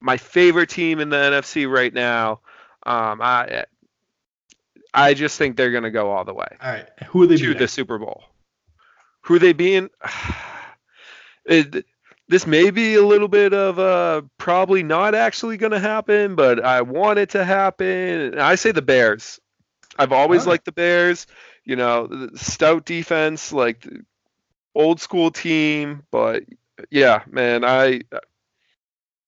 [0.00, 2.40] my favorite team in the NFC right now.
[2.84, 3.64] Um, I
[4.94, 6.88] I just think they're going to go all the way All right.
[7.08, 7.58] Who are they to beating?
[7.58, 8.24] the Super Bowl.
[9.22, 9.88] Who are they being?
[11.44, 11.84] It,
[12.28, 16.64] this may be a little bit of uh probably not actually going to happen, but
[16.64, 18.38] I want it to happen.
[18.38, 19.40] I say the Bears.
[19.98, 20.52] I've always Alright.
[20.52, 21.26] liked the Bears.
[21.64, 23.86] You know, stout defense, like
[24.74, 26.44] old school team, but
[26.90, 28.02] yeah, man, I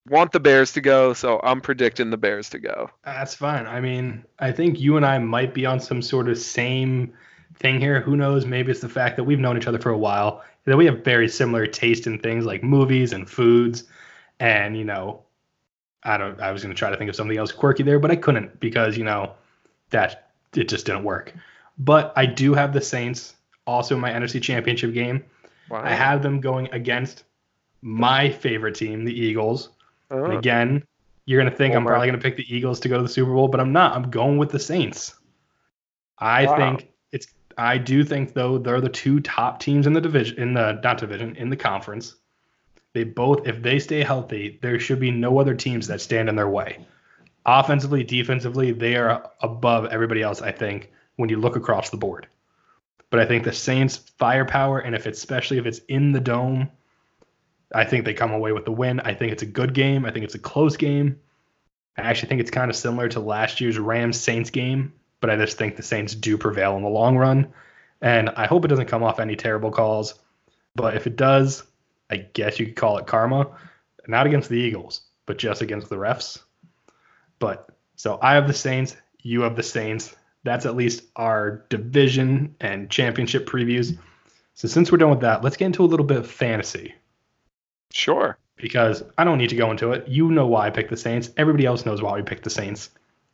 [0.09, 2.91] want the Bears to go, so I'm predicting the Bears to go.
[3.05, 3.67] That's fine.
[3.67, 7.13] I mean, I think you and I might be on some sort of same
[7.57, 8.01] thing here.
[8.01, 8.47] Who knows?
[8.47, 11.05] Maybe it's the fact that we've known each other for a while, that we have
[11.05, 13.85] very similar taste in things like movies and foods.
[14.41, 15.23] And, you know,
[16.03, 18.17] I don't I was gonna try to think of something else quirky there, but I
[18.17, 19.33] couldn't because, you know,
[19.91, 21.33] that it just didn't work.
[21.79, 23.35] But I do have the Saints
[23.67, 25.25] also in my NFC championship game.
[25.75, 25.83] Wow.
[25.85, 27.25] I have them going against
[27.83, 29.71] my favorite team, the Eagles.
[30.09, 30.23] Oh.
[30.23, 30.85] And Oh, again,
[31.27, 33.49] you're gonna think I'm probably gonna pick the Eagles to go to the Super Bowl,
[33.49, 33.97] but I'm not.
[33.97, 35.15] I'm going with the Saints.
[36.21, 36.57] I Wow.
[36.57, 37.27] think it's.
[37.59, 40.99] I do think though they're the two top teams in the division, in the not
[40.99, 42.15] division, in the conference.
[42.93, 46.37] They both, if they stay healthy, there should be no other teams that stand in
[46.37, 46.87] their way.
[47.47, 50.41] Offensively, defensively, they are above everybody else.
[50.41, 52.29] I think when you look across the board.
[53.15, 56.69] But I think the Saints' firepower, and if it's, especially if it's in the dome,
[57.73, 58.99] I think they come away with the win.
[58.99, 60.05] I think it's a good game.
[60.05, 61.21] I think it's a close game.
[61.97, 65.37] I actually think it's kind of similar to last year's Rams Saints game, but I
[65.37, 67.53] just think the Saints do prevail in the long run.
[68.03, 70.15] And I hope it doesn't come off any terrible calls.
[70.75, 71.63] But if it does,
[72.11, 73.47] I guess you could call it karma.
[74.09, 76.43] Not against the Eagles, but just against the refs.
[77.39, 80.17] But so I have the Saints, you have the Saints.
[80.45, 83.99] That's at least our division and championship previews.
[84.55, 86.95] So since we're done with that, let's get into a little bit of fantasy.
[87.91, 88.39] Sure.
[88.57, 90.07] Because I don't need to go into it.
[90.07, 91.31] You know why I picked the Saints.
[91.37, 92.91] Everybody else knows why we picked the Saints.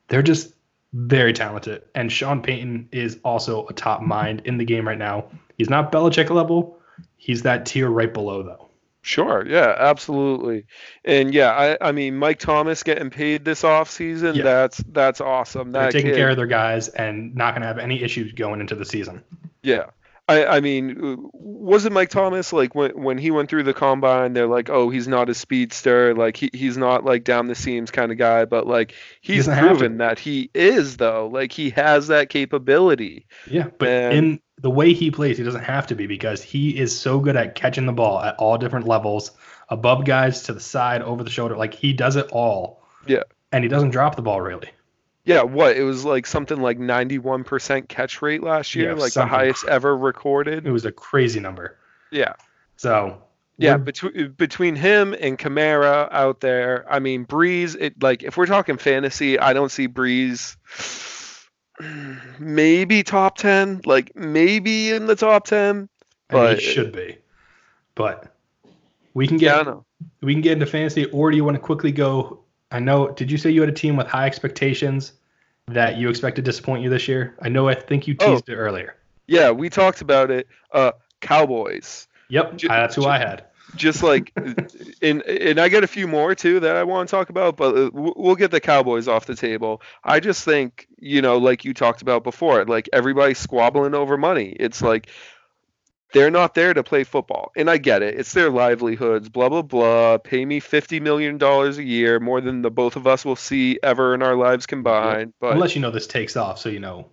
[0.09, 0.55] They're just
[0.93, 1.83] very talented.
[1.95, 5.27] And Sean Payton is also a top mind in the game right now.
[5.59, 6.79] He's not Belichick level.
[7.17, 8.70] He's that tier right below, though.
[9.03, 9.47] Sure.
[9.47, 10.67] Yeah, absolutely.
[11.05, 14.43] And yeah, I, I mean Mike Thomas getting paid this offseason, yeah.
[14.43, 15.73] that's that's awesome.
[15.73, 18.75] They're taking kid, care of their guys and not gonna have any issues going into
[18.75, 19.23] the season.
[19.63, 19.87] Yeah.
[20.31, 23.75] I, I mean, uh, was it Mike Thomas like when when he went through the
[23.75, 24.33] combine?
[24.33, 27.91] They're like, oh, he's not a speedster, like he, he's not like down the seams
[27.91, 32.07] kind of guy, but like he's he proven that he is though, like he has
[32.07, 33.27] that capability.
[33.51, 36.79] Yeah, but and, in the way he plays, he doesn't have to be because he
[36.79, 39.33] is so good at catching the ball at all different levels,
[39.69, 41.57] above guys, to the side, over the shoulder.
[41.57, 42.85] Like he does it all.
[43.05, 44.71] Yeah, and he doesn't drop the ball really.
[45.25, 49.27] Yeah, what it was like something like 91% catch rate last year, yeah, like the
[49.27, 50.67] highest ever recorded.
[50.67, 51.77] It was a crazy number.
[52.11, 52.35] Yeah.
[52.77, 53.23] So
[53.59, 57.77] yeah, between between him and Kamara out there, I mean Brees.
[57.79, 60.57] It like if we're talking fantasy, I don't see Brees.
[62.39, 65.89] Maybe top ten, like maybe in the top ten,
[66.29, 67.19] but it should be.
[67.95, 68.35] But
[69.15, 69.77] we can get yeah,
[70.21, 72.40] we can get into fantasy, or do you want to quickly go
[72.71, 73.11] I know.
[73.11, 75.13] Did you say you had a team with high expectations
[75.69, 77.37] that you expect to disappoint you this year?
[77.41, 77.69] I know.
[77.69, 78.97] I think you teased oh, it earlier.
[79.27, 80.49] Yeah, we talked about it.
[80.73, 82.09] Uh, Cowboys.
[82.29, 83.45] Yep, just, that's who I had.
[83.77, 84.33] Just like,
[85.03, 87.77] and and I got a few more too that I want to talk about, but
[87.77, 89.83] uh, we'll get the Cowboys off the table.
[90.03, 94.49] I just think you know, like you talked about before, like everybody's squabbling over money.
[94.59, 95.09] It's like
[96.13, 97.53] they're not there to play football.
[97.57, 98.19] And I get it.
[98.19, 100.19] It's their livelihoods, blah, blah, blah.
[100.19, 104.15] Pay me $50 million a year, more than the both of us will see ever
[104.15, 105.33] in our lives combined.
[105.41, 107.07] But Unless you know this takes off, so you know.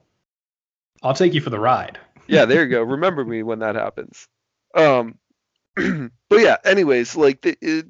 [1.04, 2.00] I'll take you for the ride.
[2.28, 2.82] yeah, there you go.
[2.98, 4.28] Remember me when that happens.
[4.74, 5.18] Um,
[6.30, 7.84] but yeah, anyways, like they,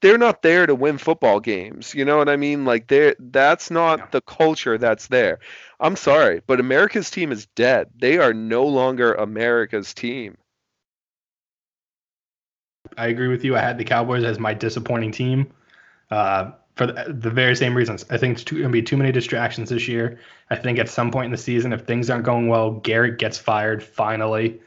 [0.00, 1.94] they're not there to win football games.
[1.94, 2.64] You know what I mean?
[2.64, 4.06] Like they that's not yeah.
[4.12, 5.40] the culture that's there.
[5.80, 7.88] I'm sorry, but America's team is dead.
[7.98, 10.36] They are no longer America's team.
[12.96, 13.56] I agree with you.
[13.56, 15.52] I had the Cowboys as my disappointing team
[16.10, 18.04] uh, for the, the, very same reasons.
[18.10, 20.18] I think it's going to be too many distractions this year.
[20.50, 23.36] I think at some point in the season, if things aren't going well, Garrett gets
[23.36, 24.60] fired finally.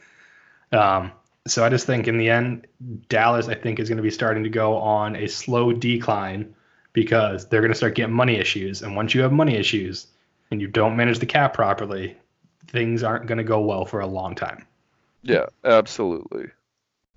[0.70, 1.12] Um,
[1.46, 2.66] so I just think in the end,
[3.08, 6.54] Dallas, I think, is going to be starting to go on a slow decline
[6.92, 8.82] because they're going to start getting money issues.
[8.82, 10.06] And once you have money issues
[10.50, 12.16] and you don't manage the cap properly,
[12.68, 14.66] things aren't going to go well for a long time.
[15.22, 16.46] Yeah, absolutely.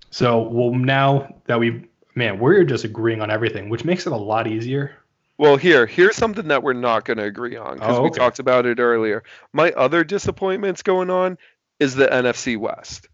[0.10, 4.18] So, well, now that we've, man, we're just agreeing on everything, which makes it a
[4.18, 4.96] lot easier.
[5.38, 8.10] Well, here, here's something that we're not going to agree on because oh, okay.
[8.10, 9.24] we talked about it earlier.
[9.54, 11.38] My other disappointments going on
[11.80, 13.10] is the NFC West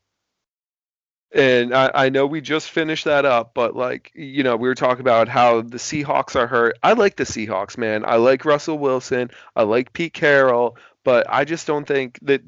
[1.34, 4.76] and I, I, know we just finished that up, but like you know, we were
[4.76, 6.78] talking about how the Seahawks are hurt.
[6.84, 8.04] I like the Seahawks, man.
[8.06, 9.32] I like Russell Wilson.
[9.56, 12.42] I like Pete Carroll, but I just don't think that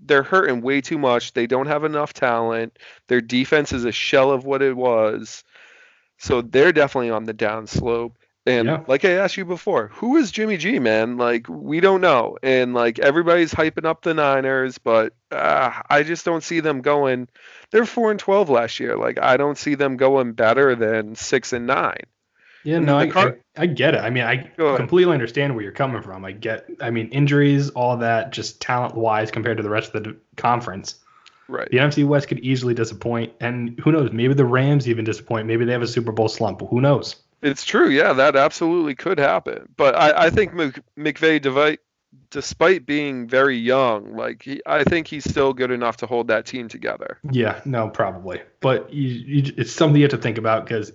[0.00, 1.32] they're hurting way too much.
[1.32, 2.78] They don't have enough talent.
[3.08, 5.42] Their defense is a shell of what it was.
[6.18, 8.16] So they're definitely on the down slope.
[8.46, 8.84] And yeah.
[8.86, 11.18] like I asked you before, who is Jimmy G, man?
[11.18, 12.38] Like we don't know.
[12.42, 17.28] And like everybody's hyping up the Niners, but uh, I just don't see them going.
[17.70, 18.96] They're four and twelve last year.
[18.96, 22.04] Like I don't see them going better than six and nine.
[22.64, 23.98] Yeah, no, I, car- I, I, get it.
[23.98, 26.24] I mean, I completely understand where you're coming from.
[26.24, 30.02] I get, I mean, injuries, all that, just talent wise compared to the rest of
[30.02, 30.96] the conference.
[31.48, 31.68] Right.
[31.70, 34.12] The NFC West could easily disappoint, and who knows?
[34.12, 35.46] Maybe the Rams even disappoint.
[35.46, 36.60] Maybe they have a Super Bowl slump.
[36.68, 37.16] Who knows?
[37.40, 37.88] It's true.
[37.88, 39.68] Yeah, that absolutely could happen.
[39.76, 41.78] But I, I think McVay,
[42.30, 46.46] despite being very young, like he, I think he's still good enough to hold that
[46.46, 47.18] team together.
[47.30, 48.40] Yeah, no, probably.
[48.60, 50.92] But you, you, it's something you have to think about because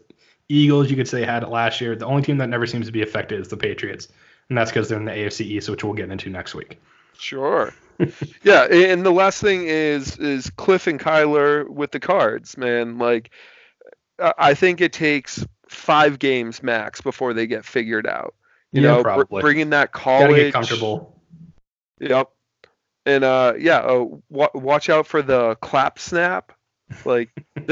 [0.49, 1.95] Eagles, you could say, had it last year.
[1.95, 4.07] The only team that never seems to be affected is the Patriots,
[4.49, 6.79] and that's because they're in the AFC East, which we'll get into next week.
[7.17, 7.73] Sure.
[8.43, 12.97] yeah, and the last thing is is Kliff and Kyler with the cards, man.
[12.97, 13.31] Like,
[14.19, 18.35] I think it takes five games max before they get figured out.
[18.73, 20.29] You yeah, know, br- bringing that college.
[20.29, 21.21] Gotta get comfortable.
[21.99, 22.29] Yep.
[23.05, 26.51] And uh, yeah, uh, w- watch out for the clap snap.
[27.05, 27.29] Like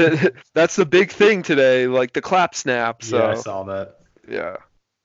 [0.54, 3.02] that's the big thing today, like the clap snap.
[3.02, 3.98] So Yeah, I saw that.
[4.28, 4.56] yeah.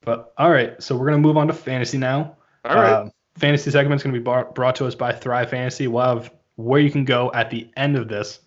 [0.03, 2.37] But all right, so we're gonna move on to fantasy now.
[2.63, 2.93] All right.
[2.93, 5.87] Um, fantasy segment's gonna be bar- brought to us by Thrive Fantasy.
[5.87, 8.39] We'll have where you can go at the end of this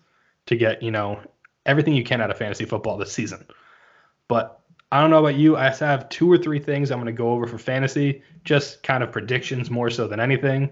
[0.47, 1.19] to get you know
[1.65, 3.45] everything you can out of fantasy football this season.
[4.27, 4.60] But
[4.91, 5.55] I don't know about you.
[5.55, 9.11] I have two or three things I'm gonna go over for fantasy, just kind of
[9.11, 10.69] predictions more so than anything.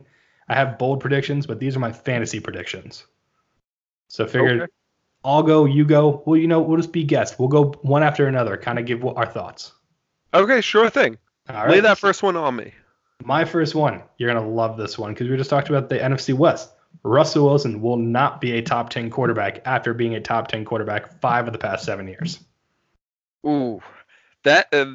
[0.49, 3.05] I have bold predictions, but these are my fantasy predictions.
[4.07, 4.71] So figured Okay.
[5.23, 6.23] I'll go, you go.
[6.25, 7.37] Well, you know, we'll just be guests.
[7.37, 9.73] We'll go one after another, kind of give our thoughts.
[10.33, 11.17] Okay, sure thing.
[11.49, 12.73] All Lay that first one on me.
[13.23, 14.01] My first one.
[14.17, 16.73] You're gonna love this one because we just talked about the NFC West.
[17.03, 21.19] Russell Wilson will not be a top 10 quarterback after being a top 10 quarterback
[21.21, 22.39] five of the past seven years.
[23.45, 23.81] Ooh,
[24.43, 24.93] that uh,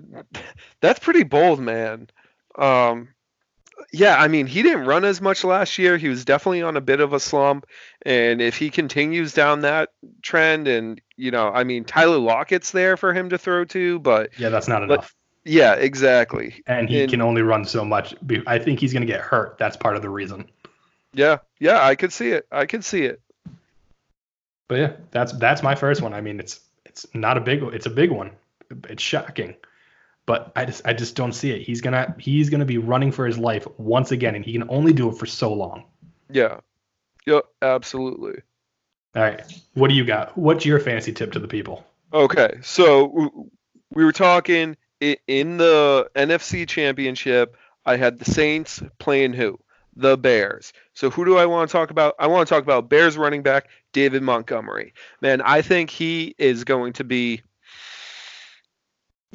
[0.80, 2.08] that's pretty bold, man.
[2.56, 3.08] Um,
[3.92, 5.96] yeah, I mean, he didn't run as much last year.
[5.96, 7.66] He was definitely on a bit of a slump,
[8.02, 9.90] and if he continues down that
[10.22, 14.30] trend, and you know, I mean, Tyler Lockett's there for him to throw to, but
[14.38, 15.14] Yeah, that's not But- enough.
[15.44, 16.62] yeah, exactly.
[16.66, 18.14] And he and- can only run so much.
[18.46, 19.58] I think he's gonna get hurt.
[19.58, 20.48] That's part of the reason.
[21.12, 22.46] Yeah, yeah, I could see it.
[22.50, 23.20] I could see it.
[24.68, 26.14] But yeah, that's that's my first one.
[26.14, 28.30] I mean, it's it's not a big it's a big one.
[28.88, 29.56] It's shocking.
[30.26, 31.62] But I just I just don't see it.
[31.62, 34.92] He's gonna he's gonna be running for his life once again, and he can only
[34.92, 35.84] do it for so long.
[36.30, 36.60] Yeah,
[37.26, 38.40] yeah, absolutely.
[39.14, 39.42] All right.
[39.74, 40.36] What do you got?
[40.36, 41.84] What's your fantasy tip to the people?
[42.12, 43.50] Okay, so
[43.92, 47.56] we were talking in the NFC Championship.
[47.84, 49.58] I had the Saints playing who?
[49.96, 50.72] The Bears.
[50.94, 52.14] So who do I want to talk about?
[52.18, 54.94] I want to talk about Bears running back David Montgomery.
[55.20, 57.42] Man, I think he is going to be.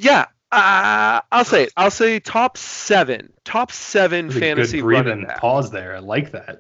[0.01, 1.73] Yeah, uh, I'll say it.
[1.75, 5.39] I'll say top seven, top seven a fantasy good running back.
[5.39, 5.95] pause there.
[5.95, 6.59] I like that.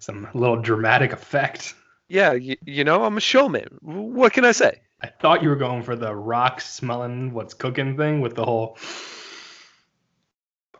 [0.00, 1.74] Some little dramatic effect.
[2.08, 3.78] Yeah, you, you know I'm a showman.
[3.80, 4.80] What can I say?
[5.02, 8.76] I thought you were going for the rock smelling what's cooking thing with the whole.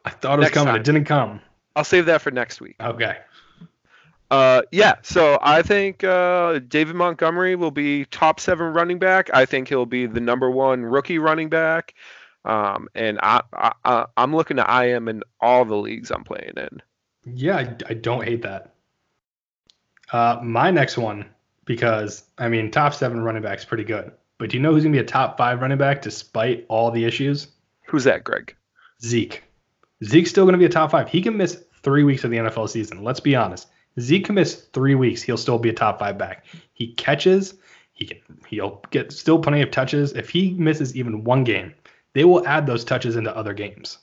[0.04, 0.72] I thought it was Next coming.
[0.72, 0.80] time.
[0.80, 1.40] It didn't come.
[1.76, 2.76] I'll save that for next week.
[2.80, 3.18] Okay.
[4.34, 9.30] Uh, yeah, so I think uh, David Montgomery will be top seven running back.
[9.32, 11.94] I think he'll be the number one rookie running back.
[12.44, 13.42] Um, and I,
[13.84, 16.82] I, I'm looking to I am in all the leagues I'm playing in.
[17.24, 18.74] Yeah, I, I don't hate that.
[20.12, 21.26] Uh, my next one,
[21.64, 24.10] because I mean, top seven running back's pretty good.
[24.38, 27.04] But do you know who's gonna be a top five running back despite all the
[27.04, 27.46] issues?
[27.86, 28.56] Who's that, Greg?
[29.00, 29.44] Zeke.
[30.02, 31.08] Zeke's still gonna be a top five.
[31.08, 33.04] He can miss three weeks of the NFL season.
[33.04, 33.68] Let's be honest.
[34.00, 35.22] Zeke can miss three weeks.
[35.22, 36.46] He'll still be a top five back.
[36.72, 37.54] He catches.
[37.92, 38.18] He can.
[38.46, 40.12] He'll get still plenty of touches.
[40.12, 41.74] If he misses even one game,
[42.12, 43.98] they will add those touches into other games.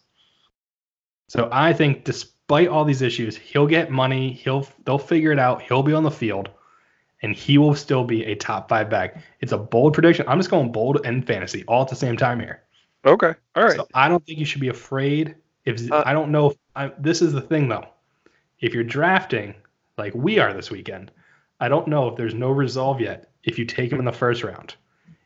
[1.27, 4.33] So I think, despite all these issues, he'll get money.
[4.33, 5.61] He'll they'll figure it out.
[5.61, 6.49] He'll be on the field,
[7.21, 9.17] and he will still be a top five back.
[9.41, 10.25] It's a bold prediction.
[10.27, 12.63] I'm just going bold and fantasy all at the same time here.
[13.05, 13.75] Okay, all right.
[13.75, 15.35] So I don't think you should be afraid.
[15.65, 17.87] If Uh, I don't know, if I, this is the thing though.
[18.59, 19.55] If you're drafting
[20.01, 21.11] like we are this weekend,
[21.59, 23.29] I don't know if there's no resolve yet.
[23.43, 24.75] If you take him in the first round,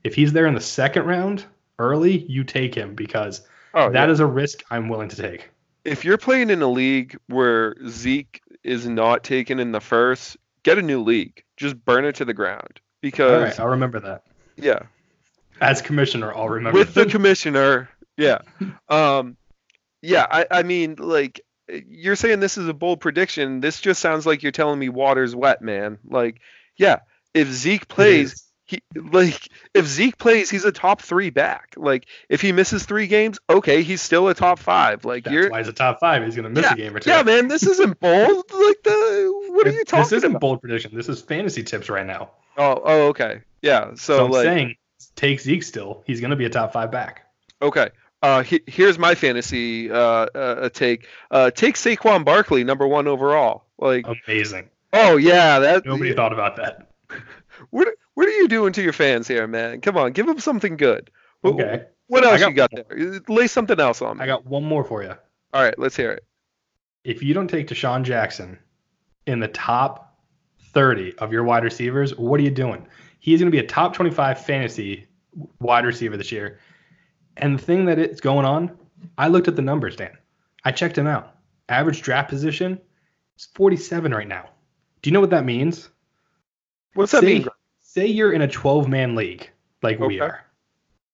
[0.03, 1.45] if he's there in the second round
[1.80, 3.41] early, you take him because
[3.73, 4.11] oh, that yeah.
[4.11, 5.49] is a risk I'm willing to take.
[5.86, 10.78] if you're playing in a league where Zeke is not taken in the first, get
[10.78, 11.43] a new league.
[11.57, 14.23] Just burn it to the ground because right, I'll remember that.
[14.57, 14.80] yeah,
[15.61, 16.78] As commissioner, I'll remember.
[16.78, 17.89] with the commissioner.
[18.17, 18.39] Yeah.
[18.89, 19.38] Um
[20.01, 23.61] yeah, I I mean like you're saying this is a bold prediction.
[23.61, 25.97] This just sounds like you're telling me water's wet, man.
[26.07, 26.39] Like
[26.78, 26.99] yeah,
[27.34, 31.74] if Zeke plays, he like if Zeke plays, he's a top 3 back.
[31.78, 35.05] Like if he misses 3 games, okay, he's still a top 5.
[35.05, 36.24] Like That's you're why he's a top five.
[36.24, 37.09] He's gonna miss a game or two.
[37.09, 38.45] Yeah, man, this isn't bold.
[38.51, 40.09] Like the what are you talking about?
[40.09, 40.41] This isn't about?
[40.41, 40.91] bold prediction.
[40.95, 42.32] This is fantasy tips right now.
[42.57, 43.41] Oh, oh, okay.
[43.61, 43.91] Yeah.
[43.95, 44.76] So, So, I'm like saying,
[45.16, 46.03] take Zeke still.
[46.05, 47.26] He's gonna be a top five back.
[47.61, 47.89] Okay.
[48.26, 51.07] Uh, he, here's my fantasy uh, uh, take.
[51.30, 53.65] Uh, take Saquon Barkley, number one overall.
[53.78, 54.69] Like, Amazing.
[54.93, 55.86] oh yeah, that.
[55.86, 56.89] Nobody thought about that.
[57.69, 59.80] What what are you doing to your fans here, man?
[59.80, 61.09] Come on, give them something good.
[61.39, 61.86] What, Okay.
[62.07, 63.21] What I else got you got there?
[63.30, 64.23] Lay something else on me.
[64.23, 65.13] I got one more for you.
[65.53, 66.26] All right, let's hear it.
[67.05, 68.59] If you don't take DeSean Jackson
[69.26, 70.19] in the top
[70.73, 72.86] 30 of your wide receivers, what are you doing?
[73.19, 75.07] He's going to be a top 25 fantasy
[75.59, 76.59] wide receiver this year.
[77.38, 78.77] And the thing that is going on,
[79.17, 80.17] I looked at the numbers, Dan.
[80.63, 81.36] I checked him out.
[81.69, 82.79] Average draft position
[83.38, 84.49] is 47 right now.
[85.01, 85.89] Do you know what that means?
[86.93, 87.47] What's that mean?
[87.81, 89.49] Say you're in a 12 man league
[89.81, 90.45] like we are.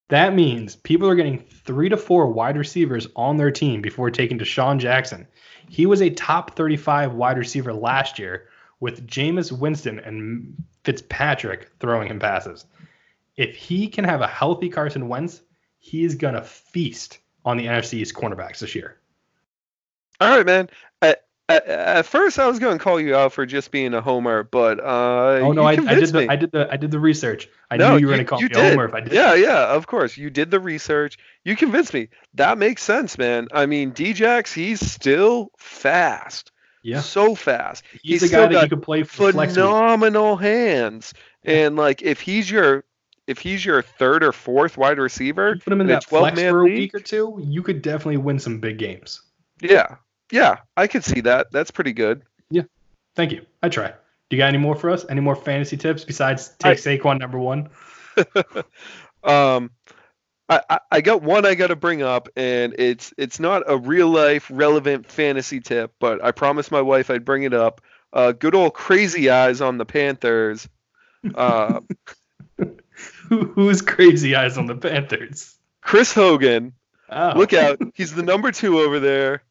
[0.09, 4.37] That means people are getting three to four wide receivers on their team before taking
[4.37, 5.25] DeSean Jackson.
[5.69, 8.49] He was a top 35 wide receiver last year
[8.81, 10.53] with Jameis Winston and
[10.83, 12.65] Fitzpatrick throwing him passes.
[13.37, 15.41] If he can have a healthy Carson Wentz,
[15.81, 18.97] he is gonna feast on the NFC East cornerbacks this year.
[20.21, 20.69] All right, man.
[21.01, 24.01] At, at, at first, I was going to call you out for just being a
[24.01, 26.99] homer, but uh, oh no, I, I, did the I did the I did the
[26.99, 27.49] research.
[27.71, 28.57] I no, knew you were going to call me did.
[28.57, 29.13] a homer if I did.
[29.13, 30.15] Yeah, yeah, of course.
[30.15, 31.17] You did the research.
[31.43, 32.09] You convinced me.
[32.35, 33.47] That makes sense, man.
[33.51, 36.51] I mean, Djax, he's still fast.
[36.83, 37.01] Yeah.
[37.01, 37.83] So fast.
[38.01, 41.13] He's, he's a guy that you could play for phenomenal hands.
[41.43, 42.83] And like if he's your
[43.27, 46.39] if he's your third or fourth wide receiver, you put him in, in that flex
[46.39, 49.21] for a league, week or two, you could definitely win some big games.
[49.61, 49.95] Yeah,
[50.31, 51.51] yeah, I could see that.
[51.51, 52.23] That's pretty good.
[52.49, 52.63] Yeah,
[53.15, 53.45] thank you.
[53.61, 53.93] I try.
[54.29, 55.05] Do you got any more for us?
[55.09, 57.69] Any more fantasy tips besides take I, Saquon number one?
[59.23, 59.71] um,
[60.49, 64.09] I, I got one I got to bring up, and it's it's not a real
[64.09, 67.81] life relevant fantasy tip, but I promised my wife I'd bring it up.
[68.11, 70.67] Uh, good old crazy eyes on the Panthers.
[71.35, 71.79] Uh,
[73.29, 75.55] who's crazy eyes on the Panthers?
[75.81, 76.73] Chris Hogan.
[77.09, 77.33] Oh.
[77.35, 77.79] Look out.
[77.93, 79.43] He's the number two over there.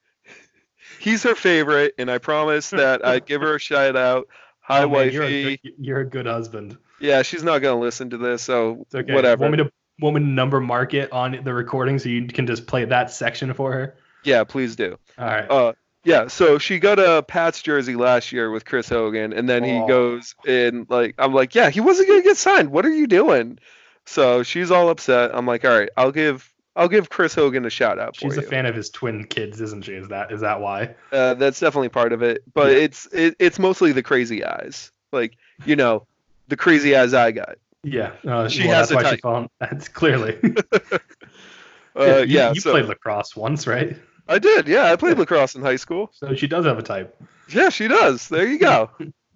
[0.99, 4.29] He's her favorite, and I promise that I'd give her a shout out.
[4.61, 5.15] Hi, oh, man, wifey.
[5.15, 6.79] You're a, good, you're a, good, husband.
[7.01, 9.15] Yeah, she's not gonna listen to this, so okay.
[9.15, 9.43] whatever.
[9.43, 12.47] Want me to want me to number mark it on the recording so you can
[12.47, 13.97] just play that section for her?
[14.25, 14.99] Yeah, please do.
[15.19, 15.51] All right.
[15.51, 15.73] Uh,
[16.05, 19.73] yeah, so she got a Pats jersey last year with Chris Hogan, and then he
[19.73, 19.87] oh.
[19.87, 22.71] goes in like I'm like, yeah, he wasn't gonna get signed.
[22.71, 23.59] What are you doing?
[24.07, 25.31] So she's all upset.
[25.35, 28.17] I'm like, all right, I'll give I'll give Chris Hogan a shout out.
[28.17, 28.47] She's a you.
[28.47, 29.93] fan of his twin kids, isn't she?
[29.93, 30.95] Is that is that why?
[31.13, 32.79] Uh, that's definitely part of it, but yeah.
[32.79, 35.37] it's it, it's mostly the crazy eyes, like
[35.67, 36.07] you know,
[36.49, 37.57] the crazy eyes I got.
[37.83, 39.17] Yeah, uh, she well, has that's why type.
[39.17, 40.39] she found that's clearly.
[41.97, 43.97] uh, yeah, you, you so, played lacrosse once, right?
[44.31, 44.69] I did.
[44.69, 46.11] Yeah, I played lacrosse in high school.
[46.15, 47.21] So she does have a type.
[47.53, 48.29] Yeah, she does.
[48.29, 48.91] There you go.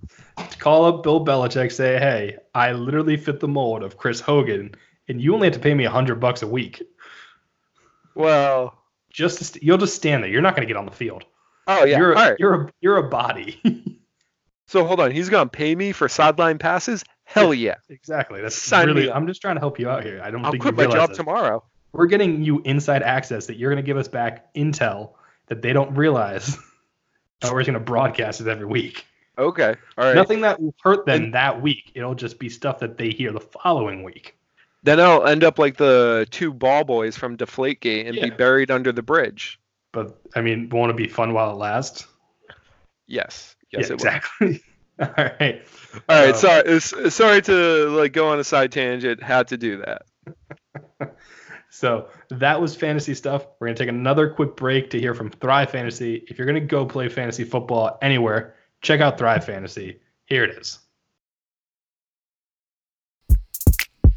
[0.60, 1.72] Call up Bill Belichick.
[1.72, 4.76] Say, hey, I literally fit the mold of Chris Hogan,
[5.08, 6.82] and you only have to pay me a hundred bucks a week.
[8.14, 8.78] Well,
[9.10, 10.30] just st- you'll just stand there.
[10.30, 11.24] You're not going to get on the field.
[11.66, 12.36] Oh yeah, you're a, right.
[12.38, 13.60] you're a you're a body.
[14.68, 17.04] so hold on, he's going to pay me for sideline passes?
[17.24, 17.76] Hell yeah!
[17.88, 18.40] Exactly.
[18.42, 19.10] That's Sign really.
[19.10, 20.20] I'm just trying to help you out here.
[20.22, 21.16] I don't I'll think quit my job this.
[21.16, 21.64] tomorrow.
[21.94, 25.12] We're getting you inside access that you're going to give us back intel
[25.46, 26.58] that they don't realize.
[27.40, 29.06] that we're going to broadcast it every week.
[29.38, 29.74] Okay.
[29.96, 30.14] All right.
[30.14, 31.92] Nothing that will hurt them and, that week.
[31.94, 34.36] It'll just be stuff that they hear the following week.
[34.82, 38.24] Then I'll end up like the two ball boys from Deflategate and yeah.
[38.24, 39.58] be buried under the bridge.
[39.92, 42.06] But I mean, won't it be fun while it lasts?
[43.06, 43.56] Yes.
[43.70, 44.62] Yes, yeah, exactly.
[45.00, 45.62] All right.
[46.08, 46.34] All right.
[46.44, 47.10] Um, sorry.
[47.10, 49.22] Sorry to like go on a side tangent.
[49.22, 50.02] Had to do that.
[51.74, 53.48] So that was fantasy stuff.
[53.58, 56.24] We're going to take another quick break to hear from Thrive Fantasy.
[56.28, 59.98] If you're going to go play fantasy football anywhere, check out Thrive Fantasy.
[60.26, 60.78] Here it is.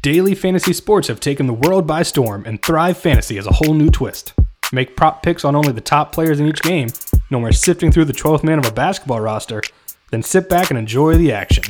[0.02, 3.74] Daily fantasy sports have taken the world by storm, and Thrive Fantasy has a whole
[3.74, 4.34] new twist.
[4.72, 6.90] Make prop picks on only the top players in each game,
[7.28, 9.62] no more sifting through the 12th man of a basketball roster,
[10.12, 11.64] then sit back and enjoy the action.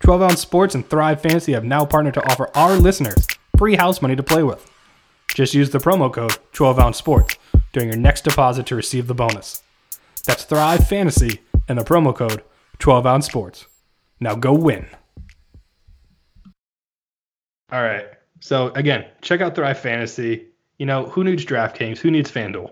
[0.00, 4.02] 12 Ounce Sports and Thrive Fantasy have now partnered to offer our listeners free house
[4.02, 4.70] money to play with.
[5.34, 7.36] Just use the promo code 12 ounce sports
[7.72, 9.62] during your next deposit to receive the bonus.
[10.26, 12.42] That's Thrive Fantasy and the promo code
[12.78, 13.66] 12 ounce sports.
[14.20, 14.86] Now go win.
[17.72, 18.06] All right.
[18.40, 20.46] So again, check out Thrive Fantasy.
[20.78, 21.98] You know, who needs DraftKings?
[21.98, 22.70] Who needs FanDuel?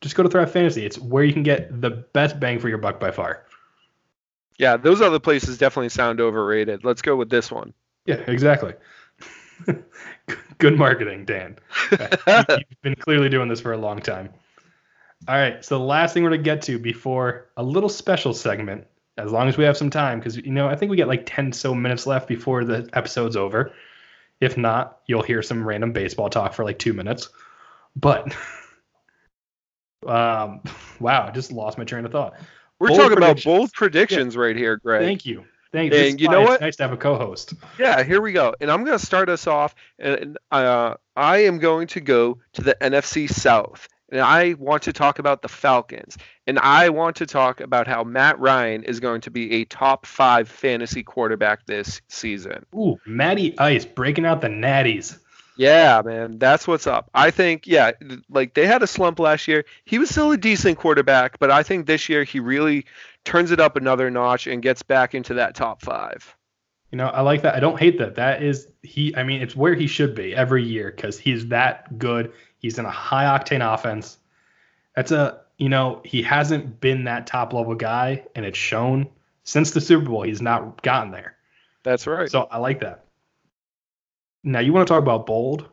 [0.00, 0.86] Just go to Thrive Fantasy.
[0.86, 3.44] It's where you can get the best bang for your buck by far.
[4.58, 6.84] Yeah, those other places definitely sound overrated.
[6.84, 7.74] Let's go with this one.
[8.06, 8.74] Yeah, exactly.
[10.58, 11.58] Good marketing, Dan.
[12.26, 14.30] You've been clearly doing this for a long time.
[15.26, 18.86] All right, so the last thing we're gonna get to before a little special segment,
[19.16, 21.24] as long as we have some time, because you know I think we get like
[21.24, 23.72] ten so minutes left before the episode's over.
[24.40, 27.30] If not, you'll hear some random baseball talk for like two minutes.
[27.96, 28.34] But
[30.06, 30.60] um,
[31.00, 32.34] wow, I just lost my train of thought.
[32.78, 34.40] We're bold talking about bold predictions yeah.
[34.40, 35.02] right here, Greg.
[35.02, 35.44] Thank you.
[35.74, 35.98] Thank you.
[35.98, 36.60] And you know what?
[36.60, 37.54] nice to have a co-host.
[37.80, 38.54] Yeah, here we go.
[38.60, 39.74] And I'm going to start us off.
[39.98, 43.88] And uh, I am going to go to the NFC South.
[44.12, 46.16] And I want to talk about the Falcons.
[46.46, 50.06] And I want to talk about how Matt Ryan is going to be a top
[50.06, 52.64] five fantasy quarterback this season.
[52.72, 55.18] Ooh, Matty Ice breaking out the natties.
[55.56, 57.10] Yeah, man, that's what's up.
[57.14, 57.92] I think, yeah,
[58.28, 59.64] like they had a slump last year.
[59.84, 62.86] He was still a decent quarterback, but I think this year he really
[63.24, 66.36] turns it up another notch and gets back into that top five.
[66.90, 67.54] You know, I like that.
[67.54, 68.14] I don't hate that.
[68.14, 69.14] That is he.
[69.16, 72.32] I mean, it's where he should be every year because he's that good.
[72.58, 74.18] He's in a high octane offense.
[74.94, 79.08] That's a you know he hasn't been that top level guy, and it's shown.
[79.46, 81.36] Since the Super Bowl, he's not gotten there.
[81.82, 82.30] That's right.
[82.30, 83.04] So I like that.
[84.42, 85.68] Now you want to talk about bold?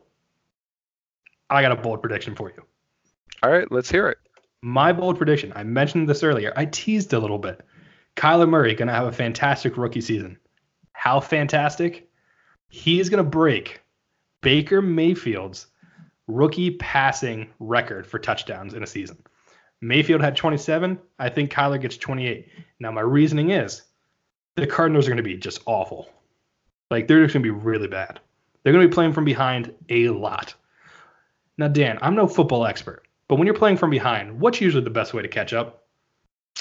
[1.48, 2.64] I got a bold prediction for you.
[3.42, 4.18] All right, let's hear it.
[4.62, 5.52] My bold prediction.
[5.56, 6.52] I mentioned this earlier.
[6.56, 7.60] I teased a little bit.
[8.16, 10.38] Kyler Murray going to have a fantastic rookie season.
[10.92, 12.08] How fantastic?
[12.68, 13.80] He's going to break
[14.40, 15.66] Baker Mayfield's
[16.28, 19.18] rookie passing record for touchdowns in a season.
[19.80, 20.98] Mayfield had 27.
[21.18, 22.48] I think Kyler gets 28.
[22.78, 23.82] Now, my reasoning is
[24.54, 26.08] the Cardinals are going to be just awful.
[26.90, 28.20] Like, they're just going to be really bad.
[28.62, 30.54] They're going to be playing from behind a lot.
[31.58, 34.90] Now, Dan, I'm no football expert, but when you're playing from behind, what's usually the
[34.90, 35.86] best way to catch up?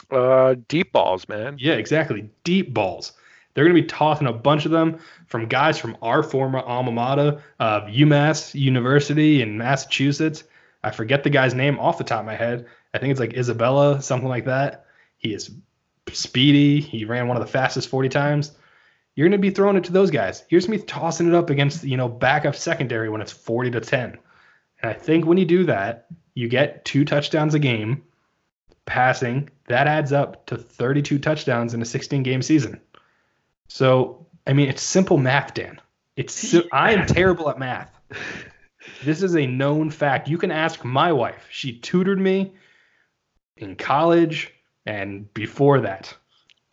[0.10, 1.58] Uh, deep balls, man.
[1.60, 2.30] Yeah, exactly.
[2.46, 3.12] Deep balls.
[3.54, 6.94] They're going to be tossing a bunch of them from guys from our former alma
[6.94, 10.46] mater of UMass University in Massachusetts.
[10.82, 12.68] I forget the guy's name off the top of my head.
[12.94, 14.86] I think it's like Isabella, something like that.
[15.18, 15.52] He is
[16.14, 16.80] speedy.
[16.80, 18.54] He ran one of the fastest 40 times.
[19.16, 20.46] You're going to be throwing it to those guys.
[20.48, 24.18] Here's me tossing it up against, you know, backup secondary when it's 40 to 10.
[24.82, 28.04] And I think when you do that, you get two touchdowns a game
[28.86, 29.50] passing.
[29.68, 32.80] That adds up to 32 touchdowns in a 16 game season.
[33.68, 35.80] So, I mean, it's simple math, Dan.
[36.16, 37.92] It's I am terrible at math.
[39.04, 40.28] This is a known fact.
[40.28, 41.48] You can ask my wife.
[41.50, 42.54] She tutored me
[43.58, 44.54] in college
[44.86, 46.16] and before that.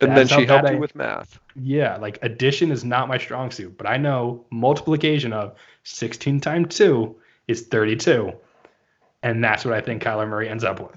[0.01, 1.39] And That's then she helped I, you with math.
[1.55, 6.75] Yeah, like addition is not my strong suit, but I know multiplication of 16 times
[6.75, 7.15] 2
[7.47, 8.33] is 32.
[9.21, 10.95] And that's what I think Kyler Murray ends up with.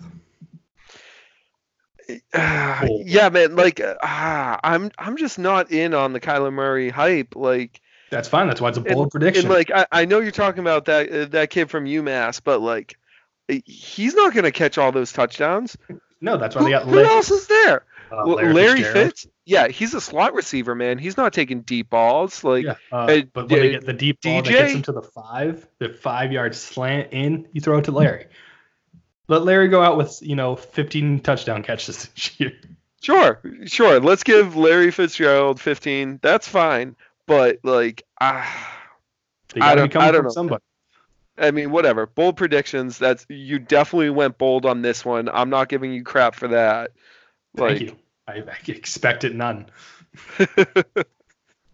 [2.35, 3.57] Uh, yeah, man.
[3.57, 7.37] Like, uh, I'm I'm just not in on the Kyler Murray hype.
[7.37, 8.49] Like, that's fine.
[8.49, 9.47] That's why it's a bold and, prediction.
[9.47, 12.61] And like, I, I know you're talking about that uh, that kid from UMass, but
[12.61, 12.99] like,
[13.65, 15.77] he's not going to catch all those touchdowns.
[16.21, 16.85] No, that's why who, they got.
[16.85, 17.85] Who else is there?
[18.11, 19.27] Uh, Larry, Larry Fitz.
[19.45, 20.99] Yeah, he's a slot receiver, man.
[20.99, 22.45] He's not taking deep balls.
[22.45, 24.83] Like, yeah, uh, uh, but when they get the deep ball DJ, that gets him
[24.83, 28.27] to the five, the five yard slant in, you throw it to Larry.
[29.29, 32.53] Let Larry go out with you know 15 touchdown catches this year.
[33.03, 33.99] Sure, sure.
[33.99, 36.21] Let's give Larry Fitzgerald 15.
[36.23, 36.95] That's fine.
[37.27, 38.79] But like, ah,
[39.61, 40.31] I don't, I don't know.
[40.31, 40.63] Somebody.
[41.39, 42.07] I mean, whatever.
[42.07, 42.99] Bold predictions.
[42.99, 45.29] That's you definitely went bold on this one.
[45.29, 46.93] I'm not giving you crap for that.
[47.57, 47.97] Like, Thank you.
[48.27, 49.67] I, I expected none.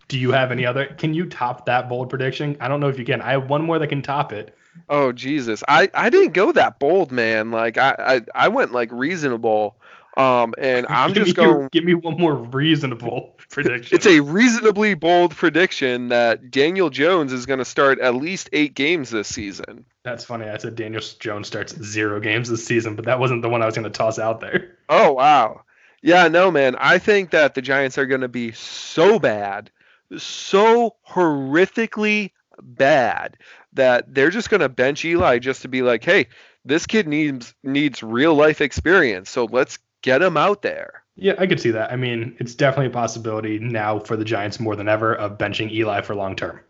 [0.08, 0.86] Do you have any other?
[0.86, 2.56] Can you top that bold prediction?
[2.60, 3.20] I don't know if you can.
[3.20, 4.54] I have one more that can top it.
[4.88, 7.50] Oh Jesus, I I didn't go that bold, man.
[7.50, 9.76] Like I I, I went like reasonable.
[10.16, 11.68] Um, and I'm just going.
[11.70, 13.96] Give me one more reasonable prediction.
[13.96, 18.74] It's a reasonably bold prediction that Daniel Jones is going to start at least eight
[18.74, 19.84] games this season.
[20.04, 20.48] That's funny.
[20.48, 23.66] I said Daniel Jones starts zero games this season, but that wasn't the one I
[23.66, 24.76] was going to toss out there.
[24.88, 25.62] Oh wow,
[26.02, 26.76] yeah, no, man.
[26.78, 29.70] I think that the Giants are going to be so bad,
[30.16, 33.36] so horrifically bad
[33.72, 36.26] that they're just going to bench Eli just to be like, hey,
[36.64, 41.02] this kid needs needs real life experience, so let's get him out there.
[41.16, 41.90] Yeah, I could see that.
[41.90, 45.72] I mean, it's definitely a possibility now for the Giants more than ever of benching
[45.72, 46.60] Eli for long term.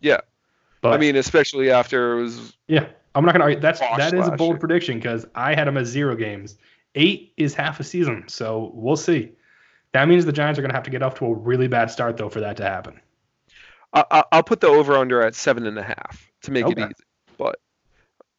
[0.00, 0.20] Yeah,
[0.80, 2.56] but I mean, especially after it was.
[2.68, 3.60] Yeah, I'm not gonna argue.
[3.60, 4.58] That's that is a bold year.
[4.58, 6.56] prediction because I had him as zero games.
[6.94, 9.32] Eight is half a season, so we'll see.
[9.92, 12.16] That means the Giants are gonna have to get off to a really bad start
[12.16, 13.00] though for that to happen.
[13.92, 16.82] I, will put the over under at seven and a half to make okay.
[16.82, 16.94] it easy.
[17.38, 17.58] But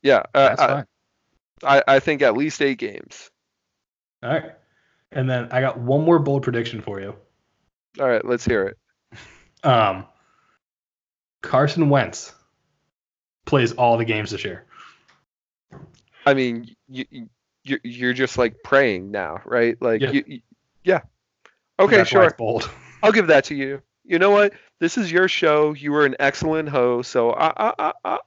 [0.04, 0.84] yeah, uh,
[1.64, 3.32] I, I think at least eight games.
[4.24, 4.52] All right.
[5.12, 7.16] And then I got one more bold prediction for you.
[8.00, 8.78] All right, let's hear it.
[9.62, 10.06] Um,
[11.42, 12.34] Carson Wentz
[13.46, 14.66] plays all the games this year.
[16.26, 17.04] I mean, you,
[17.70, 19.80] you you're just like praying now, right?
[19.82, 20.12] Like, yeah.
[20.12, 20.42] You, you,
[20.84, 21.02] yeah.
[21.80, 22.30] Okay, That's sure.
[22.38, 22.70] bold.
[23.04, 23.82] I'll give that to you.
[24.04, 24.54] You know what?
[24.80, 25.74] This is your show.
[25.74, 28.20] You were an excellent host, so I, I, I,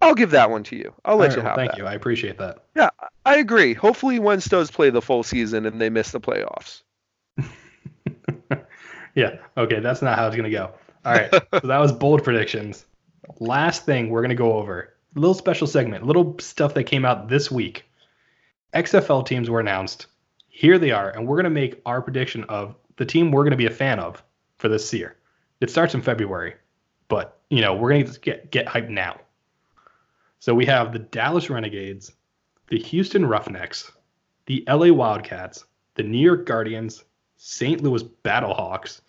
[0.00, 0.94] I'll give that one to you.
[1.04, 1.78] I'll let right, you have thank that.
[1.78, 1.86] you.
[1.86, 2.64] I appreciate that.
[2.74, 2.90] Yeah,
[3.24, 3.74] I agree.
[3.74, 6.82] Hopefully, Wentz does play the full season and they miss the playoffs.
[9.14, 9.36] yeah.
[9.56, 9.80] Okay.
[9.80, 10.72] That's not how it's gonna go.
[11.04, 11.30] All right.
[11.32, 12.86] so that was bold predictions.
[13.40, 17.28] Last thing we're gonna go over a little special segment, little stuff that came out
[17.28, 17.84] this week.
[18.76, 20.06] XFL teams were announced.
[20.48, 23.66] Here they are, and we're gonna make our prediction of the team we're gonna be
[23.66, 24.22] a fan of
[24.58, 25.16] for this year.
[25.60, 26.56] It starts in February,
[27.08, 29.18] but you know we're gonna get get hyped now.
[30.40, 32.12] So we have the Dallas Renegades,
[32.68, 33.90] the Houston Roughnecks,
[34.44, 35.64] the LA Wildcats,
[35.94, 37.04] the New York Guardians,
[37.36, 37.82] St.
[37.82, 39.00] Louis Battlehawks,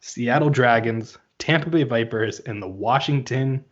[0.00, 3.62] Seattle Dragons, Tampa Bay Vipers, and the Washington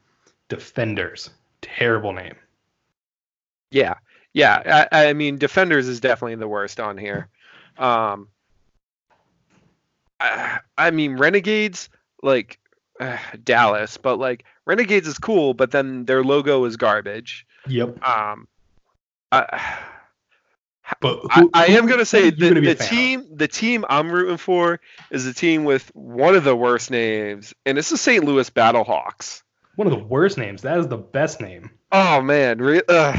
[0.49, 1.31] Defenders.
[1.63, 2.37] Terrible name.
[3.71, 3.95] Yeah.
[4.33, 4.87] Yeah.
[4.93, 7.29] I, I mean, Defenders is definitely the worst on here.
[7.79, 8.29] Um,
[10.21, 11.89] uh, I mean, Renegades
[12.23, 12.59] like
[13.01, 17.47] uh, Dallas, but like Renegades is cool, but then their logo is garbage.
[17.67, 18.03] Yep.
[18.07, 18.47] Um,
[19.33, 19.79] I,
[21.01, 23.85] But I, who, I who am gonna say the, gonna the a team the team
[23.89, 27.97] I'm rooting for is the team with one of the worst names, and it's the
[27.97, 28.25] St.
[28.25, 29.43] Louis Battlehawks.
[29.77, 30.63] One of the worst names.
[30.63, 31.71] That is the best name.
[31.93, 33.19] Oh man, re- uh,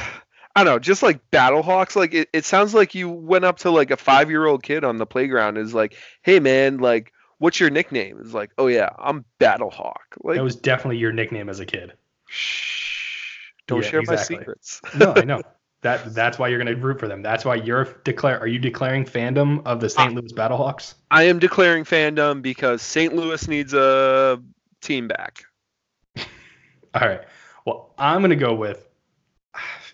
[0.56, 3.72] I don't know, just like Battlehawks, like it, it sounds like you went up to
[3.72, 7.14] like a five year old kid on the playground and is like, hey man, like
[7.38, 8.20] what's your nickname?
[8.22, 9.96] It's like, oh yeah, I'm Battlehawk.
[10.24, 11.94] Like that was definitely your nickname as a kid.
[12.28, 14.36] shh, don't Yeah, share exactly.
[14.36, 14.82] my secrets.
[14.96, 15.42] No, I know.
[15.84, 17.24] That that's why you're gonna root for them.
[17.24, 18.40] That's why you're declare.
[18.40, 20.14] Are you declaring fandom of the St.
[20.14, 20.94] Louis Battlehawks?
[21.10, 23.16] I am declaring fandom because St.
[23.16, 24.40] Louis needs a
[24.82, 25.44] team back.
[26.18, 27.22] All right.
[27.66, 28.88] Well, I'm gonna go with.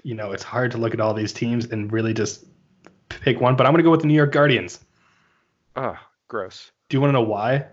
[0.08, 2.46] You know, it's hard to look at all these teams and really just
[3.10, 4.80] pick one, but I'm gonna go with the New York Guardians.
[5.76, 5.98] Oh,
[6.30, 6.72] gross.
[6.88, 7.66] Do you want to know why?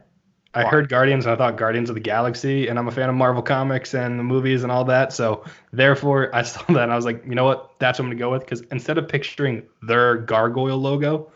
[0.53, 0.71] I Why?
[0.71, 3.43] heard Guardians and I thought Guardians of the Galaxy, and I'm a fan of Marvel
[3.43, 5.13] comics and the movies and all that.
[5.13, 7.71] So therefore, I saw that and I was like, you know what?
[7.79, 11.31] That's what I'm gonna go with because instead of picturing their gargoyle logo,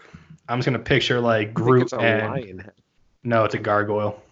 [0.48, 2.70] I'm just gonna picture like Groot it's a and lion
[3.22, 4.22] no, it's a gargoyle.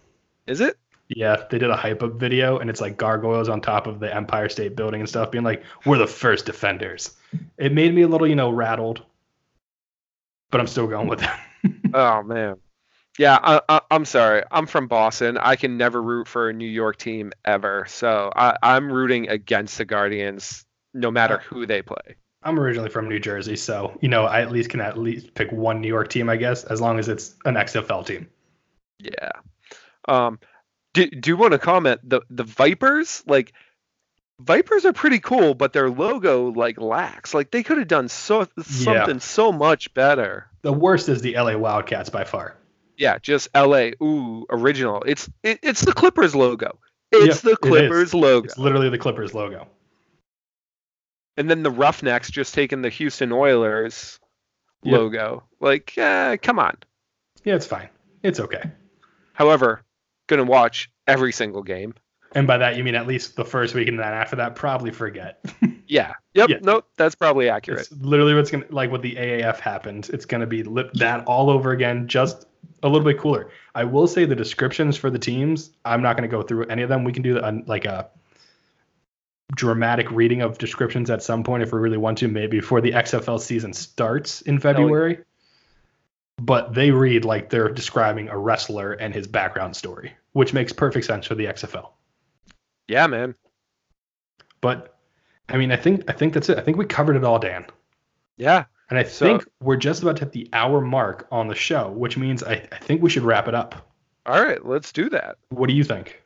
[0.47, 0.77] Is it?
[1.09, 4.13] Yeah, they did a hype up video and it's like gargoyles on top of the
[4.13, 7.15] Empire State Building and stuff, being like, "We're the first defenders."
[7.59, 9.05] It made me a little, you know, rattled,
[10.51, 11.39] but I'm still going with them.
[11.95, 12.57] Oh man.
[13.19, 14.43] Yeah, I, I, I'm sorry.
[14.51, 15.39] I'm from Boston.
[15.39, 17.87] I can never root for a New York team ever.
[17.89, 22.17] So I, I'm rooting against the Guardians, no matter who they play.
[22.43, 25.51] I'm originally from New Jersey, so you know, I at least can at least pick
[25.51, 28.29] one New York team, I guess, as long as it's an XFL team.
[29.01, 29.31] Yeah.
[30.07, 30.39] Um,
[30.97, 33.23] do, do you want to comment the the Vipers?
[33.27, 33.53] Like,
[34.41, 37.33] Vipers are pretty cool, but their logo like lacks.
[37.35, 40.49] Like they could have done so something so much better.
[40.63, 42.57] The worst is the LA Wildcats by far.
[42.99, 43.93] Yeah, just L.A.
[44.03, 45.03] Ooh, original.
[45.07, 46.79] It's it, it's the Clippers logo.
[47.13, 47.61] It's Yep, the it.
[47.61, 48.45] Clippers logo.
[48.47, 49.69] It's literally the Clippers logo.
[51.37, 54.19] and then the Roughnecks just taking the Houston Oilers
[54.83, 54.93] Yep.
[54.93, 55.45] logo.
[55.61, 56.77] Like, eh, come on.
[57.45, 57.89] Yeah, it's fine.
[58.23, 58.63] It's okay.
[59.35, 59.83] However,
[60.27, 61.95] gonna watch every single game.
[62.35, 64.91] And by that you mean at least the first week, and then after that, probably
[64.91, 65.45] forget.
[65.89, 66.15] Yeah.
[66.35, 66.49] Yep.
[66.49, 66.57] Yeah.
[66.63, 66.87] Nope.
[66.97, 67.83] That's probably accurate.
[67.83, 70.11] It's literally what's gonna like what the AAF happened.
[70.13, 72.47] It's gonna be lip that all over again, just
[72.83, 73.51] a little bit cooler.
[73.75, 75.71] I will say the descriptions for the teams.
[75.85, 77.05] I'm not gonna go through any of them.
[77.05, 78.11] We can do a, like a
[79.55, 82.93] dramatic reading of descriptions at some point if we really want to, maybe before the
[82.93, 85.19] XFL season starts in February.
[86.39, 91.07] But they read like they're describing a wrestler and his background story, which makes perfect
[91.07, 91.91] sense for the XFL.
[92.89, 93.35] yeah, man.
[94.61, 94.95] But
[95.49, 96.59] I mean, I think I think that's it.
[96.59, 97.67] I think we covered it all, Dan.
[98.37, 98.65] Yeah.
[98.91, 101.91] And I So- think we're just about to hit the hour mark on the show,
[101.91, 103.91] which means I, I think we should wrap it up.
[104.27, 104.65] All right.
[104.65, 105.37] Let's do that.
[105.49, 106.23] What do you think?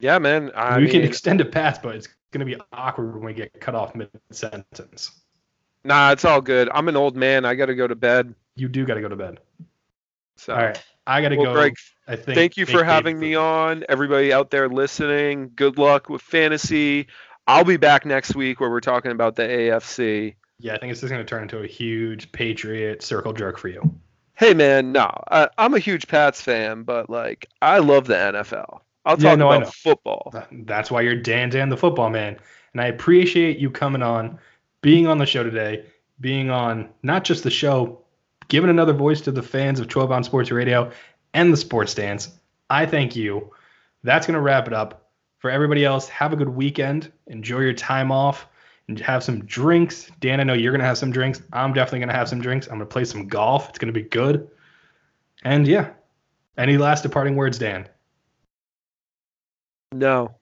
[0.00, 0.50] Yeah, man.
[0.54, 3.32] I we mean, can extend it past, but it's going to be awkward when we
[3.32, 5.12] get cut off mid sentence.
[5.84, 6.68] nah, it's all good.
[6.74, 7.44] I'm an old man.
[7.44, 8.34] I got to go to bed.
[8.56, 9.38] You do got to go to bed.
[10.36, 10.82] So, All right.
[11.06, 11.52] I got to well, go.
[11.54, 11.74] Greg,
[12.08, 12.36] I think.
[12.36, 13.84] thank you for having me on.
[13.88, 17.08] Everybody out there listening, good luck with fantasy.
[17.46, 20.34] I'll be back next week where we're talking about the AFC.
[20.58, 23.68] Yeah, I think it's just going to turn into a huge Patriot circle jerk for
[23.68, 23.94] you.
[24.36, 28.80] Hey man, no, I, I'm a huge Pats fan, but like I love the NFL.
[29.04, 30.34] I'll Yeah, talk no, I about football.
[30.50, 32.38] That's why you're Dan Dan the football man.
[32.72, 34.38] And I appreciate you coming on,
[34.80, 35.84] being on the show today,
[36.18, 38.03] being on not just the show,
[38.48, 40.90] giving another voice to the fans of 12 Ounce Sports Radio
[41.32, 42.30] and the Sports Stance.
[42.70, 43.52] I thank you.
[44.02, 45.00] That's going to wrap it up.
[45.38, 47.12] For everybody else, have a good weekend.
[47.26, 48.46] Enjoy your time off
[48.88, 50.10] and have some drinks.
[50.20, 51.42] Dan, I know you're going to have some drinks.
[51.52, 52.66] I'm definitely going to have some drinks.
[52.66, 53.68] I'm going to play some golf.
[53.68, 54.48] It's going to be good.
[55.42, 55.90] And yeah,
[56.56, 57.88] any last departing words, Dan?
[59.92, 60.34] No.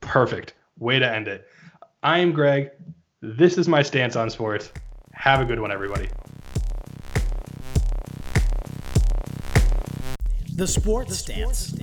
[0.00, 0.54] Perfect.
[0.78, 1.48] Way to end it.
[2.02, 2.70] I am Greg.
[3.20, 4.70] This is my stance on sports.
[5.12, 6.08] Have a good one, everybody.
[10.56, 11.74] The Sports Stance.